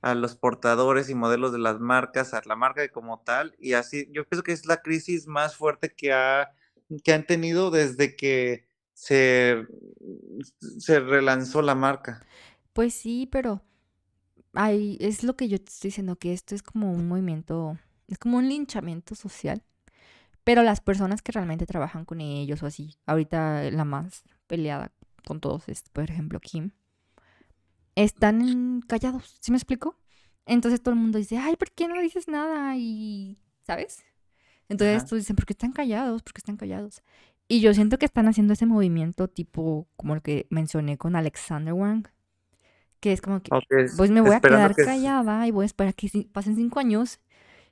a 0.00 0.14
los 0.14 0.34
portadores 0.36 1.10
y 1.10 1.14
modelos 1.14 1.52
de 1.52 1.58
las 1.58 1.78
marcas, 1.78 2.32
a 2.34 2.42
la 2.46 2.56
marca 2.56 2.88
como 2.88 3.20
tal, 3.20 3.54
y 3.58 3.74
así, 3.74 4.08
yo 4.12 4.24
pienso 4.26 4.42
que 4.42 4.52
es 4.52 4.66
la 4.66 4.78
crisis 4.82 5.26
más 5.26 5.56
fuerte 5.56 5.92
que, 5.94 6.12
ha, 6.12 6.52
que 7.04 7.12
han 7.12 7.26
tenido 7.26 7.70
desde 7.70 8.16
que 8.16 8.64
se, 8.94 9.66
se 10.78 11.00
relanzó 11.00 11.62
la 11.62 11.74
marca. 11.74 12.24
Pues 12.72 12.94
sí, 12.94 13.28
pero 13.30 13.62
hay, 14.54 14.96
es 15.00 15.22
lo 15.22 15.36
que 15.36 15.48
yo 15.48 15.58
te 15.58 15.70
estoy 15.70 15.88
diciendo, 15.88 16.16
que 16.16 16.32
esto 16.32 16.54
es 16.54 16.62
como 16.62 16.92
un 16.92 17.08
movimiento, 17.08 17.78
es 18.08 18.18
como 18.18 18.38
un 18.38 18.48
linchamiento 18.48 19.14
social, 19.14 19.62
pero 20.44 20.62
las 20.62 20.80
personas 20.80 21.22
que 21.22 21.32
realmente 21.32 21.66
trabajan 21.66 22.04
con 22.04 22.20
ellos 22.20 22.62
o 22.62 22.66
así, 22.66 22.96
ahorita 23.06 23.70
la 23.70 23.84
más 23.84 24.24
peleada 24.46 24.92
con 25.26 25.40
todos 25.40 25.68
es, 25.68 25.84
por 25.92 26.04
ejemplo, 26.04 26.40
Kim, 26.40 26.72
están 28.04 28.82
callados, 28.82 29.36
¿sí 29.40 29.50
me 29.50 29.58
explico? 29.58 29.96
Entonces 30.46 30.82
todo 30.82 30.94
el 30.94 31.00
mundo 31.00 31.18
dice, 31.18 31.38
ay, 31.38 31.56
¿por 31.56 31.70
qué 31.70 31.88
no 31.88 32.00
dices 32.00 32.28
nada? 32.28 32.76
Y, 32.76 33.38
¿sabes? 33.66 34.04
Entonces 34.68 35.04
todos 35.04 35.22
dicen, 35.22 35.36
¿por 35.36 35.46
qué 35.46 35.52
están 35.52 35.72
callados? 35.72 36.22
¿Por 36.22 36.32
qué 36.32 36.38
están 36.38 36.56
callados? 36.56 37.02
Y 37.48 37.60
yo 37.60 37.74
siento 37.74 37.98
que 37.98 38.06
están 38.06 38.28
haciendo 38.28 38.52
ese 38.52 38.66
movimiento 38.66 39.28
tipo 39.28 39.88
como 39.96 40.14
el 40.14 40.22
que 40.22 40.46
mencioné 40.50 40.96
con 40.96 41.16
Alexander 41.16 41.72
Wang, 41.72 42.06
que 43.00 43.12
es 43.12 43.20
como 43.20 43.42
que, 43.42 43.50
pues 43.96 44.10
me 44.10 44.20
voy 44.20 44.34
a 44.34 44.40
quedar 44.40 44.74
callada 44.76 45.46
y 45.46 45.50
voy 45.50 45.64
a 45.64 45.66
esperar 45.66 45.94
que 45.94 46.08
pasen 46.32 46.54
cinco 46.54 46.78
años 46.78 47.18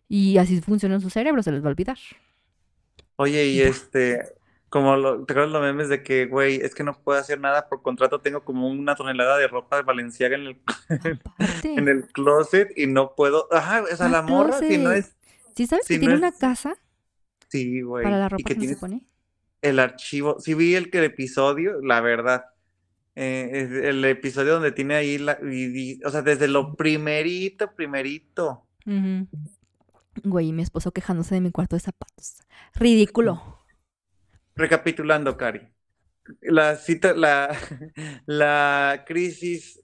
y 0.08 0.38
así 0.38 0.60
funciona 0.60 0.98
su 1.00 1.10
cerebro, 1.10 1.42
se 1.42 1.52
les 1.52 1.62
va 1.62 1.66
a 1.66 1.70
olvidar. 1.70 1.98
Oye, 3.16 3.46
y 3.46 3.60
este, 3.60 4.22
como 4.68 4.96
lo, 4.96 5.24
te 5.24 5.32
acuerdas 5.32 5.52
los 5.52 5.62
memes 5.62 5.88
de 5.88 6.02
que, 6.02 6.26
güey, 6.26 6.56
es 6.56 6.74
que 6.74 6.84
no 6.84 7.00
puedo 7.00 7.18
hacer 7.18 7.40
nada 7.40 7.68
por 7.68 7.82
contrato, 7.82 8.20
tengo 8.20 8.44
como 8.44 8.68
una 8.68 8.94
tonelada 8.94 9.38
de 9.38 9.48
ropa 9.48 9.76
de 9.76 9.82
Valenciaga 9.82 10.36
en 10.36 10.42
el, 10.42 10.60
en 11.64 11.88
el 11.88 12.06
closet 12.08 12.70
y 12.76 12.86
no 12.86 13.14
puedo. 13.14 13.48
Ajá, 13.50 13.84
o 13.90 13.96
sea, 13.96 14.08
la 14.08 14.22
morra, 14.22 14.58
si 14.58 14.78
no 14.78 14.92
es. 14.92 15.16
¿Sí 15.56 15.66
sabes 15.66 15.86
que 15.86 15.98
tiene 15.98 16.14
una 16.14 16.32
casa? 16.32 16.76
Sí, 17.48 17.80
güey. 17.80 18.04
Para 18.04 18.18
la 18.18 18.28
ropa 18.28 18.42
que, 18.44 18.68
se 18.68 18.76
pone. 18.76 19.06
El 19.62 19.78
archivo. 19.78 20.38
Sí, 20.38 20.54
vi 20.54 20.74
el, 20.74 20.90
que 20.90 20.98
el 20.98 21.04
episodio, 21.04 21.80
la 21.80 22.00
verdad. 22.00 22.44
Eh, 23.16 23.82
el 23.84 24.04
episodio 24.04 24.52
donde 24.52 24.70
tiene 24.70 24.94
ahí 24.94 25.18
la. 25.18 25.38
o 26.04 26.10
sea, 26.10 26.22
desde 26.22 26.46
lo 26.46 26.74
primerito, 26.74 27.74
primerito. 27.74 28.66
Güey, 30.24 30.52
mi 30.52 30.62
esposo 30.62 30.92
quejándose 30.92 31.34
de 31.34 31.40
mi 31.40 31.50
cuarto 31.50 31.74
de 31.74 31.80
zapatos. 31.80 32.42
Ridículo. 32.74 33.57
Recapitulando, 34.58 35.36
Cari. 35.36 35.60
La 36.42 36.74
cita, 36.74 37.14
la, 37.14 37.56
la 38.26 39.04
crisis, 39.06 39.80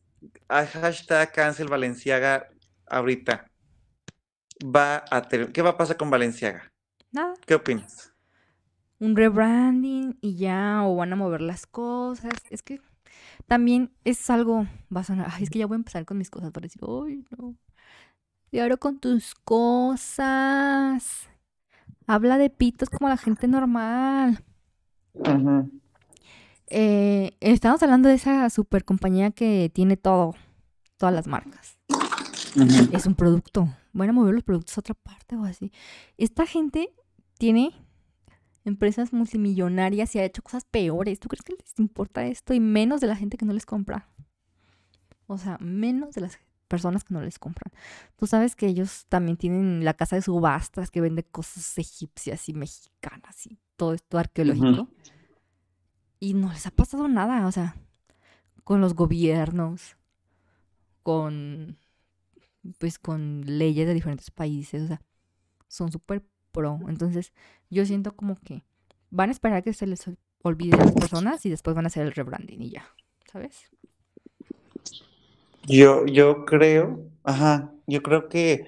hashtag 0.49 1.33
cancel 1.33 1.69
Valenciaga 1.69 2.51
ahorita 2.87 3.47
va 4.65 5.05
a 5.09 5.23
tener. 5.23 5.53
¿Qué 5.53 5.63
va 5.63 5.71
a 5.71 5.77
pasar 5.77 5.97
con 5.97 6.11
Valenciaga? 6.11 6.73
Nada. 7.13 7.35
¿Qué 7.47 7.55
opinas? 7.55 8.13
Un 8.99 9.15
rebranding 9.15 10.19
y 10.21 10.37
ya, 10.37 10.83
o 10.85 10.97
van 10.97 11.13
a 11.13 11.17
mover 11.17 11.41
las 11.41 11.67
cosas. 11.67 12.33
Es 12.51 12.63
que 12.63 12.81
también 13.47 13.93
es 14.03 14.29
algo. 14.29 14.67
Va 14.95 15.03
a 15.03 15.05
sonar. 15.05 15.31
es 15.41 15.51
que 15.51 15.61
ya 15.61 15.67
voy 15.67 15.77
a 15.77 15.79
empezar 15.79 16.05
con 16.05 16.19
mis 16.19 16.31
cosas 16.31 16.51
para 16.51 16.65
decir, 16.65 16.83
¡ay, 16.83 17.25
no! 17.39 17.57
Y 18.51 18.59
ahora 18.59 18.77
con 18.77 18.99
tus 18.99 19.37
cosas. 19.37 21.29
Habla 22.09 22.39
de 22.39 22.51
pitos 22.51 22.91
como 22.91 23.09
la 23.09 23.17
gente 23.17 23.47
normal. 23.47 24.45
Eh, 26.69 27.37
estamos 27.41 27.83
hablando 27.83 28.09
de 28.09 28.15
esa 28.17 28.49
super 28.51 28.85
compañía 28.85 29.31
que 29.31 29.71
tiene 29.73 29.97
todo, 29.97 30.35
todas 30.97 31.15
las 31.15 31.27
marcas. 31.27 31.79
Es 32.93 33.07
un 33.07 33.15
producto. 33.15 33.69
Van 33.93 34.11
a 34.11 34.13
mover 34.13 34.35
los 34.35 34.45
productos 34.45 34.77
a 34.77 34.81
otra 34.81 34.95
parte 34.95 35.37
o 35.37 35.45
así. 35.45 35.73
Esta 36.19 36.47
gente 36.47 36.93
tiene 37.39 37.73
empresas 38.65 39.13
multimillonarias 39.13 40.15
y 40.15 40.19
ha 40.19 40.25
hecho 40.25 40.43
cosas 40.43 40.65
peores. 40.65 41.21
¿Tú 41.21 41.29
crees 41.29 41.43
que 41.43 41.53
les 41.53 41.79
importa 41.79 42.27
esto? 42.27 42.55
Y 42.55 42.61
menos 42.61 43.01
de 43.01 43.07
la 43.07 43.17
gente 43.17 43.37
que 43.37 43.45
no 43.45 43.53
les 43.53 43.67
compra. 43.67 44.09
O 45.27 45.39
sea, 45.39 45.59
menos 45.61 46.15
de 46.15 46.23
las 46.23 46.39
personas 46.75 47.05
que 47.05 47.15
no 47.15 47.23
les 47.23 47.39
compran. 47.39 47.73
Tú 48.17 48.27
sabes 48.27 48.57
que 48.57 48.67
ellos 48.67 49.07
también 49.09 49.37
tienen 49.37 49.85
la 49.85 49.95
casa 49.95 50.17
de 50.17 50.23
subastas 50.23 50.91
que 50.91 51.01
vende 51.01 51.23
cosas 51.23 51.79
egipcias 51.79 52.49
y 52.49 52.55
mexicanas 52.55 53.47
y 53.47 53.59
todo 53.77 53.95
esto 53.95 54.19
arqueológico. 54.19 54.89
Y 56.19 56.35
no 56.35 56.53
les 56.53 56.67
ha 56.67 56.73
pasado 56.73 57.07
nada, 57.07 57.47
o 57.47 57.53
sea, 57.53 57.77
con 58.65 58.81
los 58.81 58.95
gobiernos, 58.95 59.97
con, 61.05 61.79
pues, 62.79 62.99
con 62.99 63.43
leyes 63.47 63.87
de 63.87 63.95
diferentes 63.95 64.33
países, 64.33 64.83
o 64.83 64.87
sea, 64.89 65.01
son 65.69 65.93
súper 65.93 66.25
pro. 66.51 66.81
Entonces, 66.89 67.33
yo 67.71 67.87
siento 67.87 68.17
como 68.17 68.35
que 68.35 68.65
van 69.11 69.29
a 69.29 69.33
esperar 69.33 69.63
que 69.63 69.73
se 69.73 69.87
les 69.87 70.05
olvide 70.43 70.75
a 70.75 70.85
las 70.85 70.93
personas 70.93 71.47
y 71.47 71.51
después 71.51 71.77
van 71.77 71.87
a 71.87 71.89
hacer 71.89 72.05
el 72.05 72.13
rebranding 72.13 72.63
y 72.63 72.71
ya, 72.71 72.89
¿sabes? 73.31 73.71
Yo, 75.67 76.05
yo 76.07 76.45
creo, 76.45 77.11
ajá, 77.23 77.73
yo 77.87 78.03
creo 78.03 78.29
que 78.29 78.67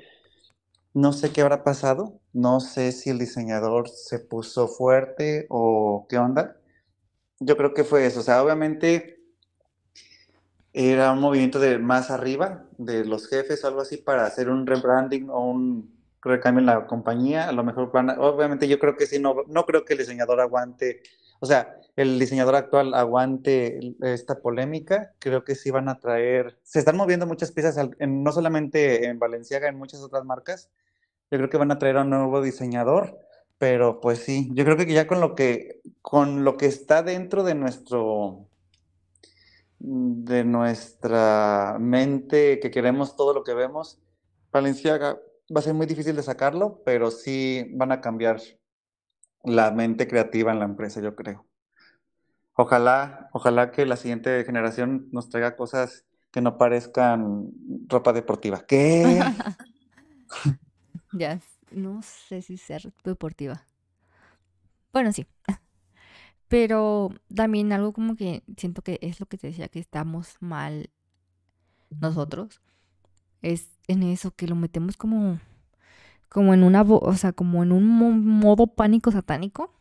no 0.95 1.13
sé 1.13 1.33
qué 1.33 1.43
habrá 1.43 1.65
pasado, 1.65 2.21
no 2.33 2.61
sé 2.61 2.93
si 2.93 3.11
el 3.11 3.19
diseñador 3.19 3.89
se 3.89 4.19
puso 4.19 4.69
fuerte 4.69 5.47
o 5.51 6.07
qué 6.09 6.19
onda. 6.19 6.57
Yo 7.41 7.57
creo 7.57 7.75
que 7.75 7.85
fue 7.85 8.07
eso, 8.07 8.21
o 8.21 8.23
sea, 8.23 8.43
obviamente 8.43 9.19
era 10.73 11.13
un 11.13 11.21
movimiento 11.21 11.59
de 11.59 11.79
más 11.79 12.11
arriba, 12.11 12.67
de 12.79 13.05
los 13.05 13.29
jefes 13.29 13.65
o 13.65 13.69
algo 13.69 13.81
así, 13.81 13.97
para 13.97 14.27
hacer 14.27 14.51
un 14.51 14.67
rebranding 14.67 15.31
o 15.31 15.41
un 15.41 15.95
recambio 16.23 16.61
en 16.61 16.67
la 16.67 16.87
compañía. 16.87 17.49
A 17.49 17.53
lo 17.53 17.65
mejor, 17.65 17.91
obviamente 18.19 18.69
yo 18.69 18.79
creo 18.79 18.97
que 18.97 19.07
sí, 19.07 19.19
no, 19.19 19.37
no 19.49 19.65
creo 19.67 19.85
que 19.85 19.95
el 19.95 20.01
diseñador 20.01 20.41
aguante 20.41 21.03
o 21.41 21.47
sea, 21.47 21.77
el 21.97 22.19
diseñador 22.19 22.55
actual 22.55 22.95
aguante 22.95 23.95
esta 24.03 24.41
polémica, 24.41 25.15
creo 25.19 25.45
que 25.45 25.55
sí 25.55 25.71
van 25.71 25.89
a 25.89 25.99
traer, 25.99 26.59
se 26.63 26.79
están 26.79 26.97
moviendo 26.97 27.27
muchas 27.27 27.53
piezas, 27.53 27.79
no 27.99 28.33
solamente 28.33 29.07
en 29.07 29.19
Valenciaga, 29.19 29.69
en 29.69 29.79
muchas 29.79 30.03
otras 30.03 30.25
marcas, 30.25 30.71
yo 31.31 31.39
creo 31.39 31.49
que 31.49 31.57
van 31.57 31.71
a 31.71 31.79
traer 31.79 31.97
a 31.97 32.03
un 32.03 32.11
nuevo 32.11 32.43
diseñador, 32.43 33.19
pero 33.59 34.01
pues 34.01 34.19
sí, 34.19 34.51
yo 34.53 34.65
creo 34.65 34.77
que 34.77 34.87
ya 34.93 35.07
con 35.07 35.21
lo 35.21 35.35
que, 35.35 35.81
con 36.03 36.45
lo 36.45 36.59
que 36.59 36.67
está 36.67 37.03
dentro 37.03 37.43
de 37.45 37.55
nuestro, 37.55 38.47
de 39.79 40.45
nuestra 40.45 41.79
mente, 41.81 42.61
que 42.61 42.71
queremos 42.71 43.17
todo 43.17 43.33
lo 43.33 43.43
que 43.43 43.55
vemos, 43.55 44.01
Valenciaga 44.53 45.19
va 45.55 45.61
a 45.61 45.63
ser 45.63 45.73
muy 45.75 45.87
difícil 45.87 46.15
de 46.15 46.23
sacarlo, 46.23 46.83
pero 46.85 47.11
sí 47.11 47.71
van 47.75 47.93
a 47.93 48.03
cambiar 48.03 48.41
la 49.45 49.71
mente 49.71 50.07
creativa 50.07 50.53
en 50.53 50.59
la 50.59 50.65
empresa, 50.67 51.01
yo 51.01 51.15
creo. 51.17 51.46
Ojalá, 52.57 53.29
ojalá 53.33 53.71
que 53.71 53.85
la 53.87 53.97
siguiente 53.97 54.45
generación 54.45 55.09
nos 55.13 55.29
traiga 55.29 55.57
cosas 55.57 56.07
que 56.33 56.41
no 56.41 56.57
parezcan 56.59 57.51
ropa 57.89 58.13
deportiva. 58.13 58.65
¿Qué? 58.67 59.35
ya, 61.13 61.41
no 61.71 62.01
sé 62.03 62.43
si 62.43 62.57
sea 62.57 62.79
deportiva. 63.05 63.67
Bueno, 64.93 65.13
sí. 65.13 65.27
Pero 66.49 67.11
también 67.35 67.73
algo 67.73 67.93
como 67.93 68.17
que 68.17 68.43
siento 68.57 68.83
que 68.83 68.99
es 69.03 69.21
lo 69.21 69.27
que 69.27 69.39
te 69.39 69.49
decía, 69.49 69.69
que 69.69 69.81
estamos 69.81 70.37
mal 70.41 70.91
nosotros. 72.01 72.61
Es 73.43 73.71
en 73.89 74.05
eso, 74.05 74.33
que 74.35 74.49
lo 74.49 74.57
metemos 74.57 74.97
como 74.97 75.41
como 76.31 76.55
en 76.55 76.65
una, 76.65 76.83
o 76.83 77.15
sea, 77.15 77.33
como 77.33 77.63
en 77.63 77.73
un 77.73 77.87
mo- 77.89 78.11
modo 78.13 78.67
pánico 78.69 79.13
satánico. 79.13 79.73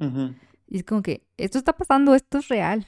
Ujú. 0.00 0.34
Y 0.68 0.78
es 0.78 0.84
como 0.84 1.02
que 1.02 1.26
esto 1.36 1.58
está 1.58 1.72
pasando, 1.74 2.14
esto 2.14 2.38
es 2.38 2.48
real. 2.48 2.86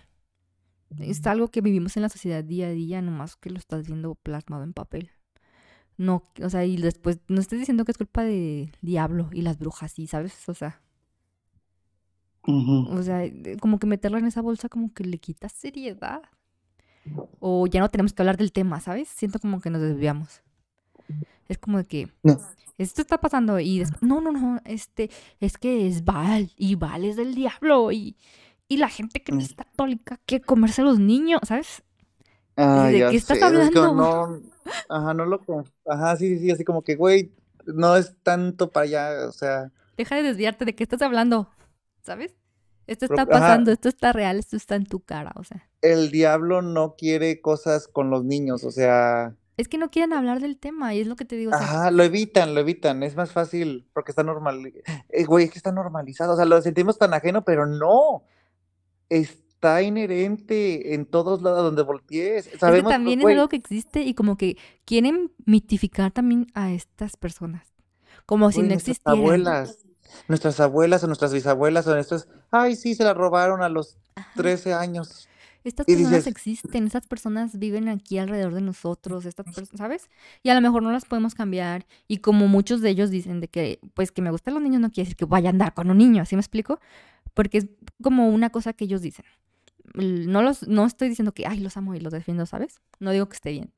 Es 0.98 1.24
algo 1.26 1.48
que 1.48 1.60
vivimos 1.60 1.96
en 1.96 2.02
la 2.02 2.08
sociedad 2.08 2.44
día 2.44 2.66
a 2.66 2.70
día, 2.70 3.00
nomás 3.00 3.36
que 3.36 3.50
lo 3.50 3.58
estás 3.58 3.86
viendo 3.86 4.14
plasmado 4.16 4.64
en 4.64 4.72
papel. 4.72 5.10
No, 5.96 6.22
o 6.42 6.50
sea, 6.50 6.64
y 6.64 6.76
después 6.76 7.20
no 7.28 7.40
estés 7.40 7.58
diciendo 7.58 7.84
que 7.84 7.92
es 7.92 7.98
culpa 7.98 8.24
del 8.24 8.74
diablo 8.82 9.28
y 9.32 9.42
las 9.42 9.58
brujas, 9.58 9.92
sí, 9.92 10.06
¿sabes? 10.06 10.48
O 10.48 10.54
sea, 10.54 10.82
o 12.98 13.02
sea, 13.02 13.18
de- 13.18 13.56
como 13.60 13.78
que 13.78 13.86
meterla 13.86 14.18
en 14.18 14.26
esa 14.26 14.40
bolsa 14.42 14.68
como 14.68 14.92
que 14.92 15.04
le 15.04 15.18
quita 15.18 15.48
seriedad. 15.48 16.22
O 17.40 17.66
ya 17.66 17.80
no 17.80 17.88
tenemos 17.88 18.12
que 18.12 18.22
hablar 18.22 18.36
del 18.36 18.52
tema, 18.52 18.80
¿sabes? 18.80 19.08
Siento 19.08 19.38
como 19.40 19.60
que 19.60 19.70
nos 19.70 19.80
desviamos. 19.82 20.42
Es 21.50 21.58
como 21.58 21.78
de 21.78 21.84
que 21.84 22.08
No. 22.22 22.40
esto 22.78 23.02
está 23.02 23.18
pasando 23.18 23.58
y 23.60 23.78
después, 23.80 24.02
no, 24.02 24.20
no, 24.20 24.32
no, 24.32 24.60
este, 24.64 25.10
es 25.40 25.58
que 25.58 25.86
es 25.88 26.04
Val 26.04 26.52
y 26.56 26.76
Val 26.76 27.04
es 27.04 27.16
del 27.16 27.34
diablo 27.34 27.92
y, 27.92 28.16
y 28.68 28.76
la 28.78 28.88
gente 28.88 29.22
que 29.22 29.32
no 29.32 29.38
Mm. 29.38 29.40
es 29.40 29.54
católica 29.54 30.20
quiere 30.26 30.44
comerse 30.44 30.82
a 30.82 30.84
los 30.84 30.98
niños, 30.98 31.40
¿sabes? 31.46 31.82
Ah, 32.56 32.88
¿de 32.90 32.98
ya 33.00 33.10
qué 33.10 33.16
estás 33.16 33.38
sé, 33.38 33.44
es 33.46 33.70
como 33.72 33.86
hablando? 33.86 33.94
no, 33.94 34.42
ajá, 34.88 35.14
no 35.14 35.24
lo, 35.26 35.40
con- 35.44 35.64
ajá, 35.86 36.16
sí, 36.16 36.38
sí, 36.38 36.50
así 36.50 36.64
como 36.64 36.82
que, 36.82 36.94
güey, 36.96 37.32
no 37.66 37.96
es 37.96 38.14
tanto 38.22 38.70
para 38.70 38.84
allá, 38.84 39.28
o 39.28 39.32
sea, 39.32 39.70
Deja 39.96 40.16
de 40.16 40.22
desviarte 40.22 40.64
de 40.64 40.74
qué 40.74 40.82
estás 40.84 41.02
hablando, 41.02 41.48
¿sabes? 42.02 42.34
Esto 42.86 43.04
está 43.06 43.22
ajá. 43.22 43.30
pasando, 43.30 43.70
esto 43.72 43.88
está 43.88 44.12
real, 44.12 44.38
esto 44.38 44.56
está 44.56 44.76
en 44.76 44.86
tu 44.86 45.00
cara, 45.00 45.32
o 45.36 45.44
sea. 45.44 45.68
el 45.82 46.10
diablo 46.10 46.62
no 46.62 46.94
quiere 46.96 47.40
cosas 47.40 47.88
con 47.88 48.10
los 48.10 48.24
niños, 48.24 48.64
o 48.64 48.70
sea, 48.70 49.34
Es 49.60 49.68
que 49.68 49.76
no 49.76 49.90
quieren 49.90 50.14
hablar 50.14 50.40
del 50.40 50.56
tema 50.56 50.94
y 50.94 51.00
es 51.00 51.06
lo 51.06 51.16
que 51.16 51.26
te 51.26 51.36
digo, 51.36 51.52
o 51.54 51.58
sea, 51.58 51.66
ajá, 51.66 51.90
lo 51.90 52.02
evitan, 52.02 52.54
lo 52.54 52.60
evitan, 52.60 53.02
es 53.02 53.14
más 53.14 53.30
fácil 53.30 53.86
porque 53.92 54.10
está 54.10 54.22
normal, 54.22 54.72
eh, 55.10 55.24
güey, 55.24 55.44
es 55.44 55.50
que 55.50 55.58
está 55.58 55.70
normalizado, 55.70 56.32
o 56.32 56.36
sea, 56.36 56.46
lo 56.46 56.62
sentimos 56.62 56.96
tan 56.96 57.12
ajeno, 57.12 57.44
pero 57.44 57.66
no, 57.66 58.24
está 59.10 59.82
inherente 59.82 60.94
en 60.94 61.04
todos 61.04 61.42
lados 61.42 61.62
donde 61.62 61.82
voltees, 61.82 62.46
es 62.46 62.52
que 62.54 62.58
sabemos, 62.58 62.90
también 62.90 63.20
es 63.20 63.26
algo 63.26 63.50
que 63.50 63.56
existe 63.56 64.00
y 64.00 64.14
como 64.14 64.38
que 64.38 64.56
quieren 64.86 65.30
mitificar 65.44 66.10
también 66.10 66.46
a 66.54 66.72
estas 66.72 67.18
personas, 67.18 67.66
como 68.24 68.50
si 68.52 68.62
no 68.62 68.72
existieran. 68.72 69.18
abuelas, 69.18 69.84
nuestras 70.26 70.58
abuelas 70.58 71.04
o 71.04 71.06
nuestras 71.06 71.34
bisabuelas 71.34 71.86
o 71.86 71.94
nuestras, 71.94 72.28
ay, 72.50 72.76
sí, 72.76 72.94
se 72.94 73.04
la 73.04 73.12
robaron 73.12 73.62
a 73.62 73.68
los 73.68 73.98
Ajá. 74.14 74.32
13 74.36 74.72
años. 74.72 75.28
Estas 75.62 75.86
Y 75.88 75.92
personas 75.92 76.12
dices- 76.24 76.26
existen, 76.28 76.86
estas 76.86 77.06
personas 77.06 77.58
viven 77.58 77.88
aquí 77.88 78.18
alrededor 78.18 78.54
de 78.54 78.62
nosotros, 78.62 79.26
estas 79.26 79.44
personas, 79.46 79.70
¿sabes? 79.76 80.08
Y 80.42 80.48
a 80.48 80.54
lo 80.54 80.60
mejor 80.60 80.82
no 80.82 80.90
las 80.90 81.04
podemos 81.04 81.34
cambiar. 81.34 81.86
Y 82.08 82.18
como 82.18 82.48
muchos 82.48 82.80
de 82.80 82.90
ellos 82.90 83.10
dicen 83.10 83.40
de 83.40 83.48
que, 83.48 83.78
pues 83.94 84.10
que 84.12 84.22
me 84.22 84.30
gustan 84.30 84.54
los 84.54 84.62
niños 84.62 84.80
no 84.80 84.90
quiere 84.90 85.06
decir 85.06 85.16
que 85.16 85.26
vaya 85.26 85.50
a 85.50 85.52
andar 85.52 85.74
con 85.74 85.90
un 85.90 85.98
niño, 85.98 86.24
¿sí 86.24 86.34
me 86.36 86.40
explico? 86.40 86.80
Porque 87.34 87.58
es 87.58 87.66
como 88.02 88.28
una 88.30 88.50
cosa 88.50 88.72
que 88.72 88.84
ellos 88.86 89.02
dicen. 89.02 89.24
No 89.94 90.40
los, 90.42 90.66
no 90.68 90.86
estoy 90.86 91.08
diciendo 91.08 91.32
que, 91.32 91.46
ay, 91.46 91.60
los 91.60 91.76
amo 91.76 91.94
y 91.94 92.00
los 92.00 92.12
defiendo, 92.12 92.46
¿sabes? 92.46 92.80
No 93.00 93.10
digo 93.10 93.28
que 93.28 93.34
esté 93.34 93.50
bien, 93.50 93.72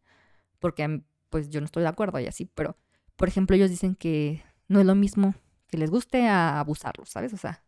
porque 0.61 0.87
mm, 0.87 1.03
pues 1.31 1.49
yo 1.49 1.61
no 1.61 1.65
estoy 1.67 1.83
de 1.83 1.89
acuerdo 1.89 2.21
y 2.21 2.27
así, 2.27 2.45
pero, 2.55 2.77
por 3.17 3.29
ejemplo, 3.29 3.57
ellos 3.57 3.71
dicen 3.71 3.95
que 3.95 4.43
no 4.69 4.79
es 4.81 4.87
lo 4.87 4.95
mismo 4.95 5.35
que 5.69 5.79
les 5.79 5.91
guste 5.91 6.27
a 6.29 6.61
abusarlos, 6.61 7.09
¿sabes? 7.09 7.33
O 7.33 7.39
sea, 7.39 7.65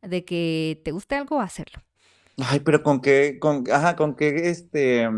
de 0.00 0.24
que 0.24 0.80
te 0.84 0.92
guste 0.92 1.16
algo, 1.16 1.40
hacerlo. 1.40 1.82
Ay, 2.38 2.60
pero 2.60 2.82
con 2.82 3.00
qué, 3.00 3.38
con, 3.38 3.64
ajá, 3.70 3.96
con 3.96 4.14
qué, 4.16 4.48
este, 4.50 5.08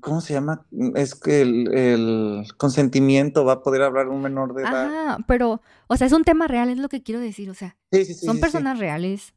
¿cómo 0.00 0.20
se 0.20 0.34
llama? 0.34 0.66
Es 0.94 1.14
que 1.14 1.40
el, 1.42 1.72
el 1.74 2.44
consentimiento 2.56 3.44
va 3.44 3.54
a 3.54 3.62
poder 3.62 3.82
hablar 3.82 4.08
un 4.08 4.22
menor 4.22 4.54
de 4.54 4.62
edad. 4.62 4.86
Ajá, 4.86 5.18
pero, 5.26 5.60
o 5.88 5.96
sea, 5.96 6.06
es 6.06 6.12
un 6.12 6.24
tema 6.24 6.46
real, 6.46 6.68
es 6.70 6.78
lo 6.78 6.88
que 6.88 7.02
quiero 7.02 7.20
decir, 7.20 7.50
o 7.50 7.54
sea, 7.54 7.76
Sí, 7.92 8.04
sí, 8.04 8.14
sí, 8.14 8.26
son 8.26 8.38
personas 8.38 8.78
reales, 8.78 9.34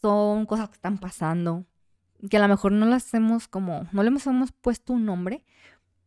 son 0.00 0.46
cosas 0.46 0.68
que 0.68 0.74
están 0.76 0.98
pasando, 0.98 1.64
que 2.30 2.36
a 2.36 2.40
lo 2.40 2.48
mejor 2.48 2.72
no 2.72 2.86
las 2.86 3.12
hemos 3.14 3.48
como, 3.48 3.88
no 3.92 4.02
le 4.02 4.08
hemos, 4.08 4.24
puesto 4.60 4.92
un 4.92 5.04
nombre, 5.06 5.44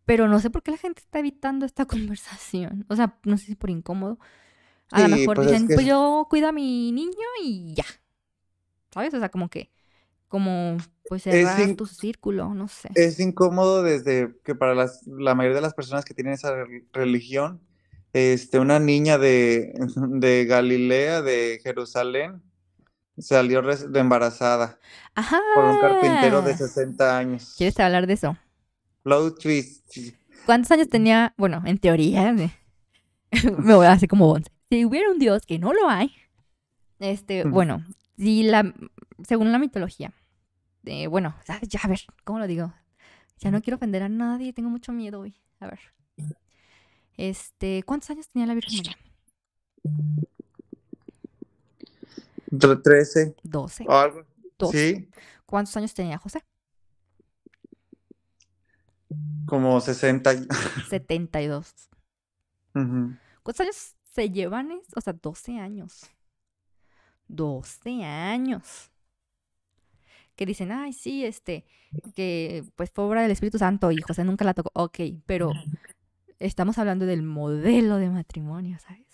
pero 0.05 0.27
no 0.27 0.39
sé 0.39 0.49
por 0.49 0.63
qué 0.63 0.71
la 0.71 0.77
gente 0.77 1.01
está 1.01 1.19
evitando 1.19 1.65
esta 1.65 1.85
conversación, 1.87 2.85
o 2.89 2.95
sea, 2.95 3.17
no 3.25 3.37
sé 3.37 3.47
si 3.47 3.55
por 3.55 3.69
incómodo. 3.69 4.19
A 4.91 5.01
lo 5.01 5.09
mejor 5.09 5.37
pues 5.37 5.47
es 5.47 5.53
dicen, 5.53 5.67
que 5.67 5.73
pues 5.75 5.85
es- 5.85 5.89
yo 5.89 6.27
cuido 6.29 6.49
a 6.49 6.51
mi 6.53 6.91
niño 6.91 7.15
y 7.43 7.73
ya, 7.75 7.85
¿sabes? 8.93 9.13
O 9.13 9.19
sea, 9.19 9.29
como 9.29 9.49
que, 9.49 9.71
como, 10.27 10.77
pues 11.07 11.23
Es 11.25 11.47
cerrar 11.47 11.75
tu 11.75 11.85
círculo, 11.87 12.53
no 12.53 12.67
sé. 12.67 12.89
Es 12.93 13.19
incómodo 13.19 13.83
desde 13.83 14.35
que 14.43 14.53
para 14.55 14.75
las, 14.75 15.05
la 15.07 15.33
mayoría 15.33 15.55
de 15.55 15.61
las 15.61 15.73
personas 15.73 16.03
que 16.05 16.13
tienen 16.13 16.33
esa 16.33 16.53
re- 16.53 16.85
religión, 16.91 17.61
este, 18.13 18.59
una 18.59 18.79
niña 18.79 19.17
de, 19.17 19.73
de 19.95 20.45
Galilea, 20.45 21.21
de 21.21 21.59
Jerusalén, 21.63 22.41
salió 23.17 23.61
de 23.61 23.99
embarazada 23.99 24.79
Ajá. 25.15 25.39
por 25.53 25.65
un 25.65 25.77
carpintero 25.77 26.41
de 26.41 26.55
60 26.57 27.17
años. 27.17 27.55
¿Quieres 27.57 27.79
hablar 27.79 28.07
de 28.07 28.13
eso? 28.13 28.37
Plot 29.03 29.39
twist. 29.39 29.97
¿Cuántos 30.45 30.71
años 30.71 30.89
tenía? 30.89 31.33
Bueno, 31.37 31.61
en 31.65 31.77
teoría, 31.77 32.31
me 32.33 32.51
me 33.59 33.75
voy 33.75 33.85
a 33.87 33.93
hacer 33.93 34.09
como 34.09 34.27
Bonce. 34.27 34.51
Si 34.69 34.85
hubiera 34.85 35.11
un 35.11 35.19
dios, 35.19 35.45
que 35.45 35.59
no 35.59 35.73
lo 35.73 35.89
hay, 35.89 36.13
este, 36.99 37.45
bueno, 37.45 37.85
si 38.21 38.43
la, 38.43 38.71
según 39.23 39.51
la 39.51 39.57
mitología, 39.57 40.13
eh, 40.85 41.07
bueno, 41.07 41.35
ya 41.47 41.79
a 41.83 41.87
ver, 41.87 42.01
¿cómo 42.23 42.37
lo 42.37 42.45
digo? 42.45 42.71
Ya 43.39 43.49
no 43.49 43.61
quiero 43.63 43.77
ofender 43.77 44.03
a 44.03 44.09
nadie, 44.09 44.53
tengo 44.53 44.69
mucho 44.69 44.91
miedo 44.91 45.21
hoy. 45.21 45.35
A 45.59 45.65
ver. 45.67 45.79
Este, 47.17 47.81
¿cuántos 47.83 48.11
años 48.11 48.29
tenía 48.29 48.45
la 48.45 48.53
Virgen 48.53 48.77
María? 48.77 48.97
Tre- 52.51 52.81
13 52.83 53.35
12. 53.43 53.85
o 53.87 53.91
algo. 53.93 54.25
12. 54.59 54.77
Sí, 54.95 55.09
¿Cuántos 55.47 55.75
años 55.77 55.93
tenía 55.93 56.17
José? 56.19 56.43
como 59.47 59.81
60. 59.81 60.31
72. 60.89 61.73
Ujú. 62.75 63.15
¿Cuántos 63.43 63.59
años 63.61 63.95
se 64.13 64.29
llevan? 64.29 64.71
O 64.95 65.01
sea, 65.01 65.13
12 65.13 65.57
años. 65.59 66.05
12 67.31 68.03
años. 68.03 68.91
Que 70.35 70.45
dicen, 70.45 70.71
ay, 70.71 70.93
sí, 70.93 71.25
este, 71.25 71.65
que 72.15 72.63
pues 72.75 72.91
fue 72.91 73.05
obra 73.05 73.21
del 73.21 73.31
Espíritu 73.31 73.57
Santo 73.57 73.91
y 73.91 74.01
José 74.01 74.23
nunca 74.23 74.45
la 74.45 74.53
tocó. 74.53 74.71
Ok, 74.73 74.99
pero 75.25 75.51
estamos 76.39 76.77
hablando 76.77 77.05
del 77.05 77.23
modelo 77.23 77.97
de 77.97 78.09
matrimonio, 78.09 78.77
¿sabes? 78.79 79.05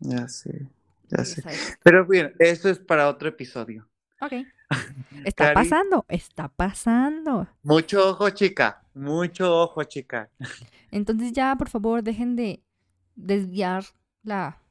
Ya 0.00 0.28
sé, 0.28 0.68
ya 1.08 1.24
sé. 1.24 1.42
¿sabes? 1.42 1.78
Pero 1.82 2.06
bien, 2.06 2.34
eso 2.38 2.68
es 2.68 2.78
para 2.78 3.08
otro 3.08 3.28
episodio. 3.28 3.88
Ok. 4.20 4.32
Está 5.24 5.52
Cari. 5.52 5.68
pasando, 5.68 6.06
está 6.08 6.48
pasando. 6.48 7.46
Mucho 7.62 8.10
ojo, 8.10 8.30
chica. 8.30 8.82
Mucho 8.94 9.54
ojo, 9.54 9.84
chica. 9.84 10.30
Entonces 10.90 11.32
ya, 11.32 11.54
por 11.56 11.68
favor, 11.68 12.02
dejen 12.02 12.36
de 12.36 12.62
desviar 13.14 13.84
la, 14.22 14.61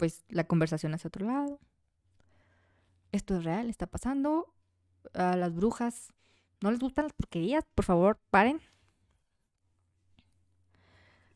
pues, 0.00 0.24
la 0.30 0.44
conversación 0.44 0.94
hacia 0.94 1.08
otro 1.08 1.26
lado. 1.26 1.60
Esto 3.12 3.36
es 3.36 3.44
real, 3.44 3.68
está 3.68 3.86
pasando. 3.86 4.50
A 5.12 5.36
las 5.36 5.54
brujas 5.54 6.14
no 6.62 6.70
les 6.70 6.80
gustan 6.80 7.04
las 7.04 7.12
porquerías, 7.12 7.66
por 7.74 7.84
favor, 7.84 8.18
paren. 8.30 8.62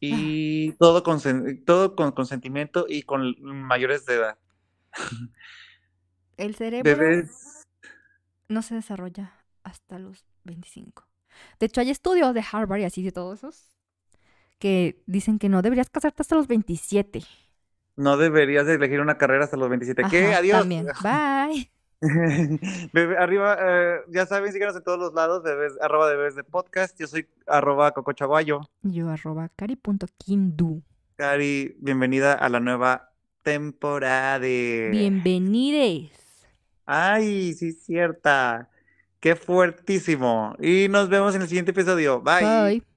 Y 0.01 0.73
todo 0.73 1.03
con, 1.03 1.21
todo 1.67 1.95
con 1.95 2.13
consentimiento 2.13 2.87
y 2.89 3.03
con 3.03 3.35
mayores 3.43 4.07
de 4.07 4.15
edad. 4.15 4.39
El 6.39 6.55
cerebro 6.55 6.97
Bebés. 6.97 7.67
no 8.49 8.63
se 8.63 8.77
desarrolla 8.77 9.45
hasta 9.63 9.99
los 9.99 10.25
25. 10.45 11.07
De 11.61 11.67
hecho, 11.67 11.83
hay 11.83 11.91
estudios 11.91 12.33
de 12.33 12.43
Harvard 12.51 12.81
y 12.81 12.85
así 12.85 13.03
de 13.03 13.13
todos 13.13 13.41
esos 13.41 13.69
que 14.59 15.03
dicen 15.05 15.39
que 15.39 15.51
no 15.51 15.61
deberías 15.61 15.91
casarte 15.91 16.23
hasta 16.23 16.37
los 16.37 16.47
27. 16.47 17.23
No 17.97 18.17
deberías 18.17 18.67
de 18.67 18.75
elegir 18.75 19.01
una 19.01 19.19
carrera 19.19 19.45
hasta 19.45 19.57
los 19.57 19.69
27. 19.69 20.03
¿Qué? 20.11 20.27
Ajá, 20.27 20.39
Adiós. 20.39 20.59
También. 20.61 20.87
Bye. 21.03 21.71
Bebé, 22.93 23.17
arriba, 23.17 23.57
eh, 23.61 24.01
ya 24.09 24.27
saben, 24.27 24.53
síganos 24.53 24.77
en 24.77 24.85
todos 24.85 24.99
los 24.99 25.15
lados, 25.15 25.43
bebés, 25.43 25.73
arroba 25.81 26.11
de 26.11 26.17
bebés 26.17 26.35
de 26.35 26.45
podcast. 26.45 26.99
Yo 27.01 27.07
soy 27.07 27.27
arroba 27.47 27.93
cocochaguayo. 27.93 28.61
Yo 28.83 29.09
arroba 29.09 29.49
cari.kindu. 29.57 30.83
Cari, 31.17 31.77
bienvenida 31.79 32.35
a 32.35 32.49
la 32.49 32.61
nueva 32.61 33.13
temporada. 33.43 34.39
Bienvenides. 34.39 36.11
Ay, 36.85 37.55
sí, 37.55 37.73
cierta. 37.73 38.69
Qué 39.21 39.37
fuertísimo. 39.37 40.55
Y 40.59 40.89
nos 40.91 41.09
vemos 41.09 41.35
en 41.35 41.43
el 41.43 41.49
siguiente 41.49 41.71
episodio. 41.71 42.21
Bye. 42.21 42.43
Bye. 42.43 42.94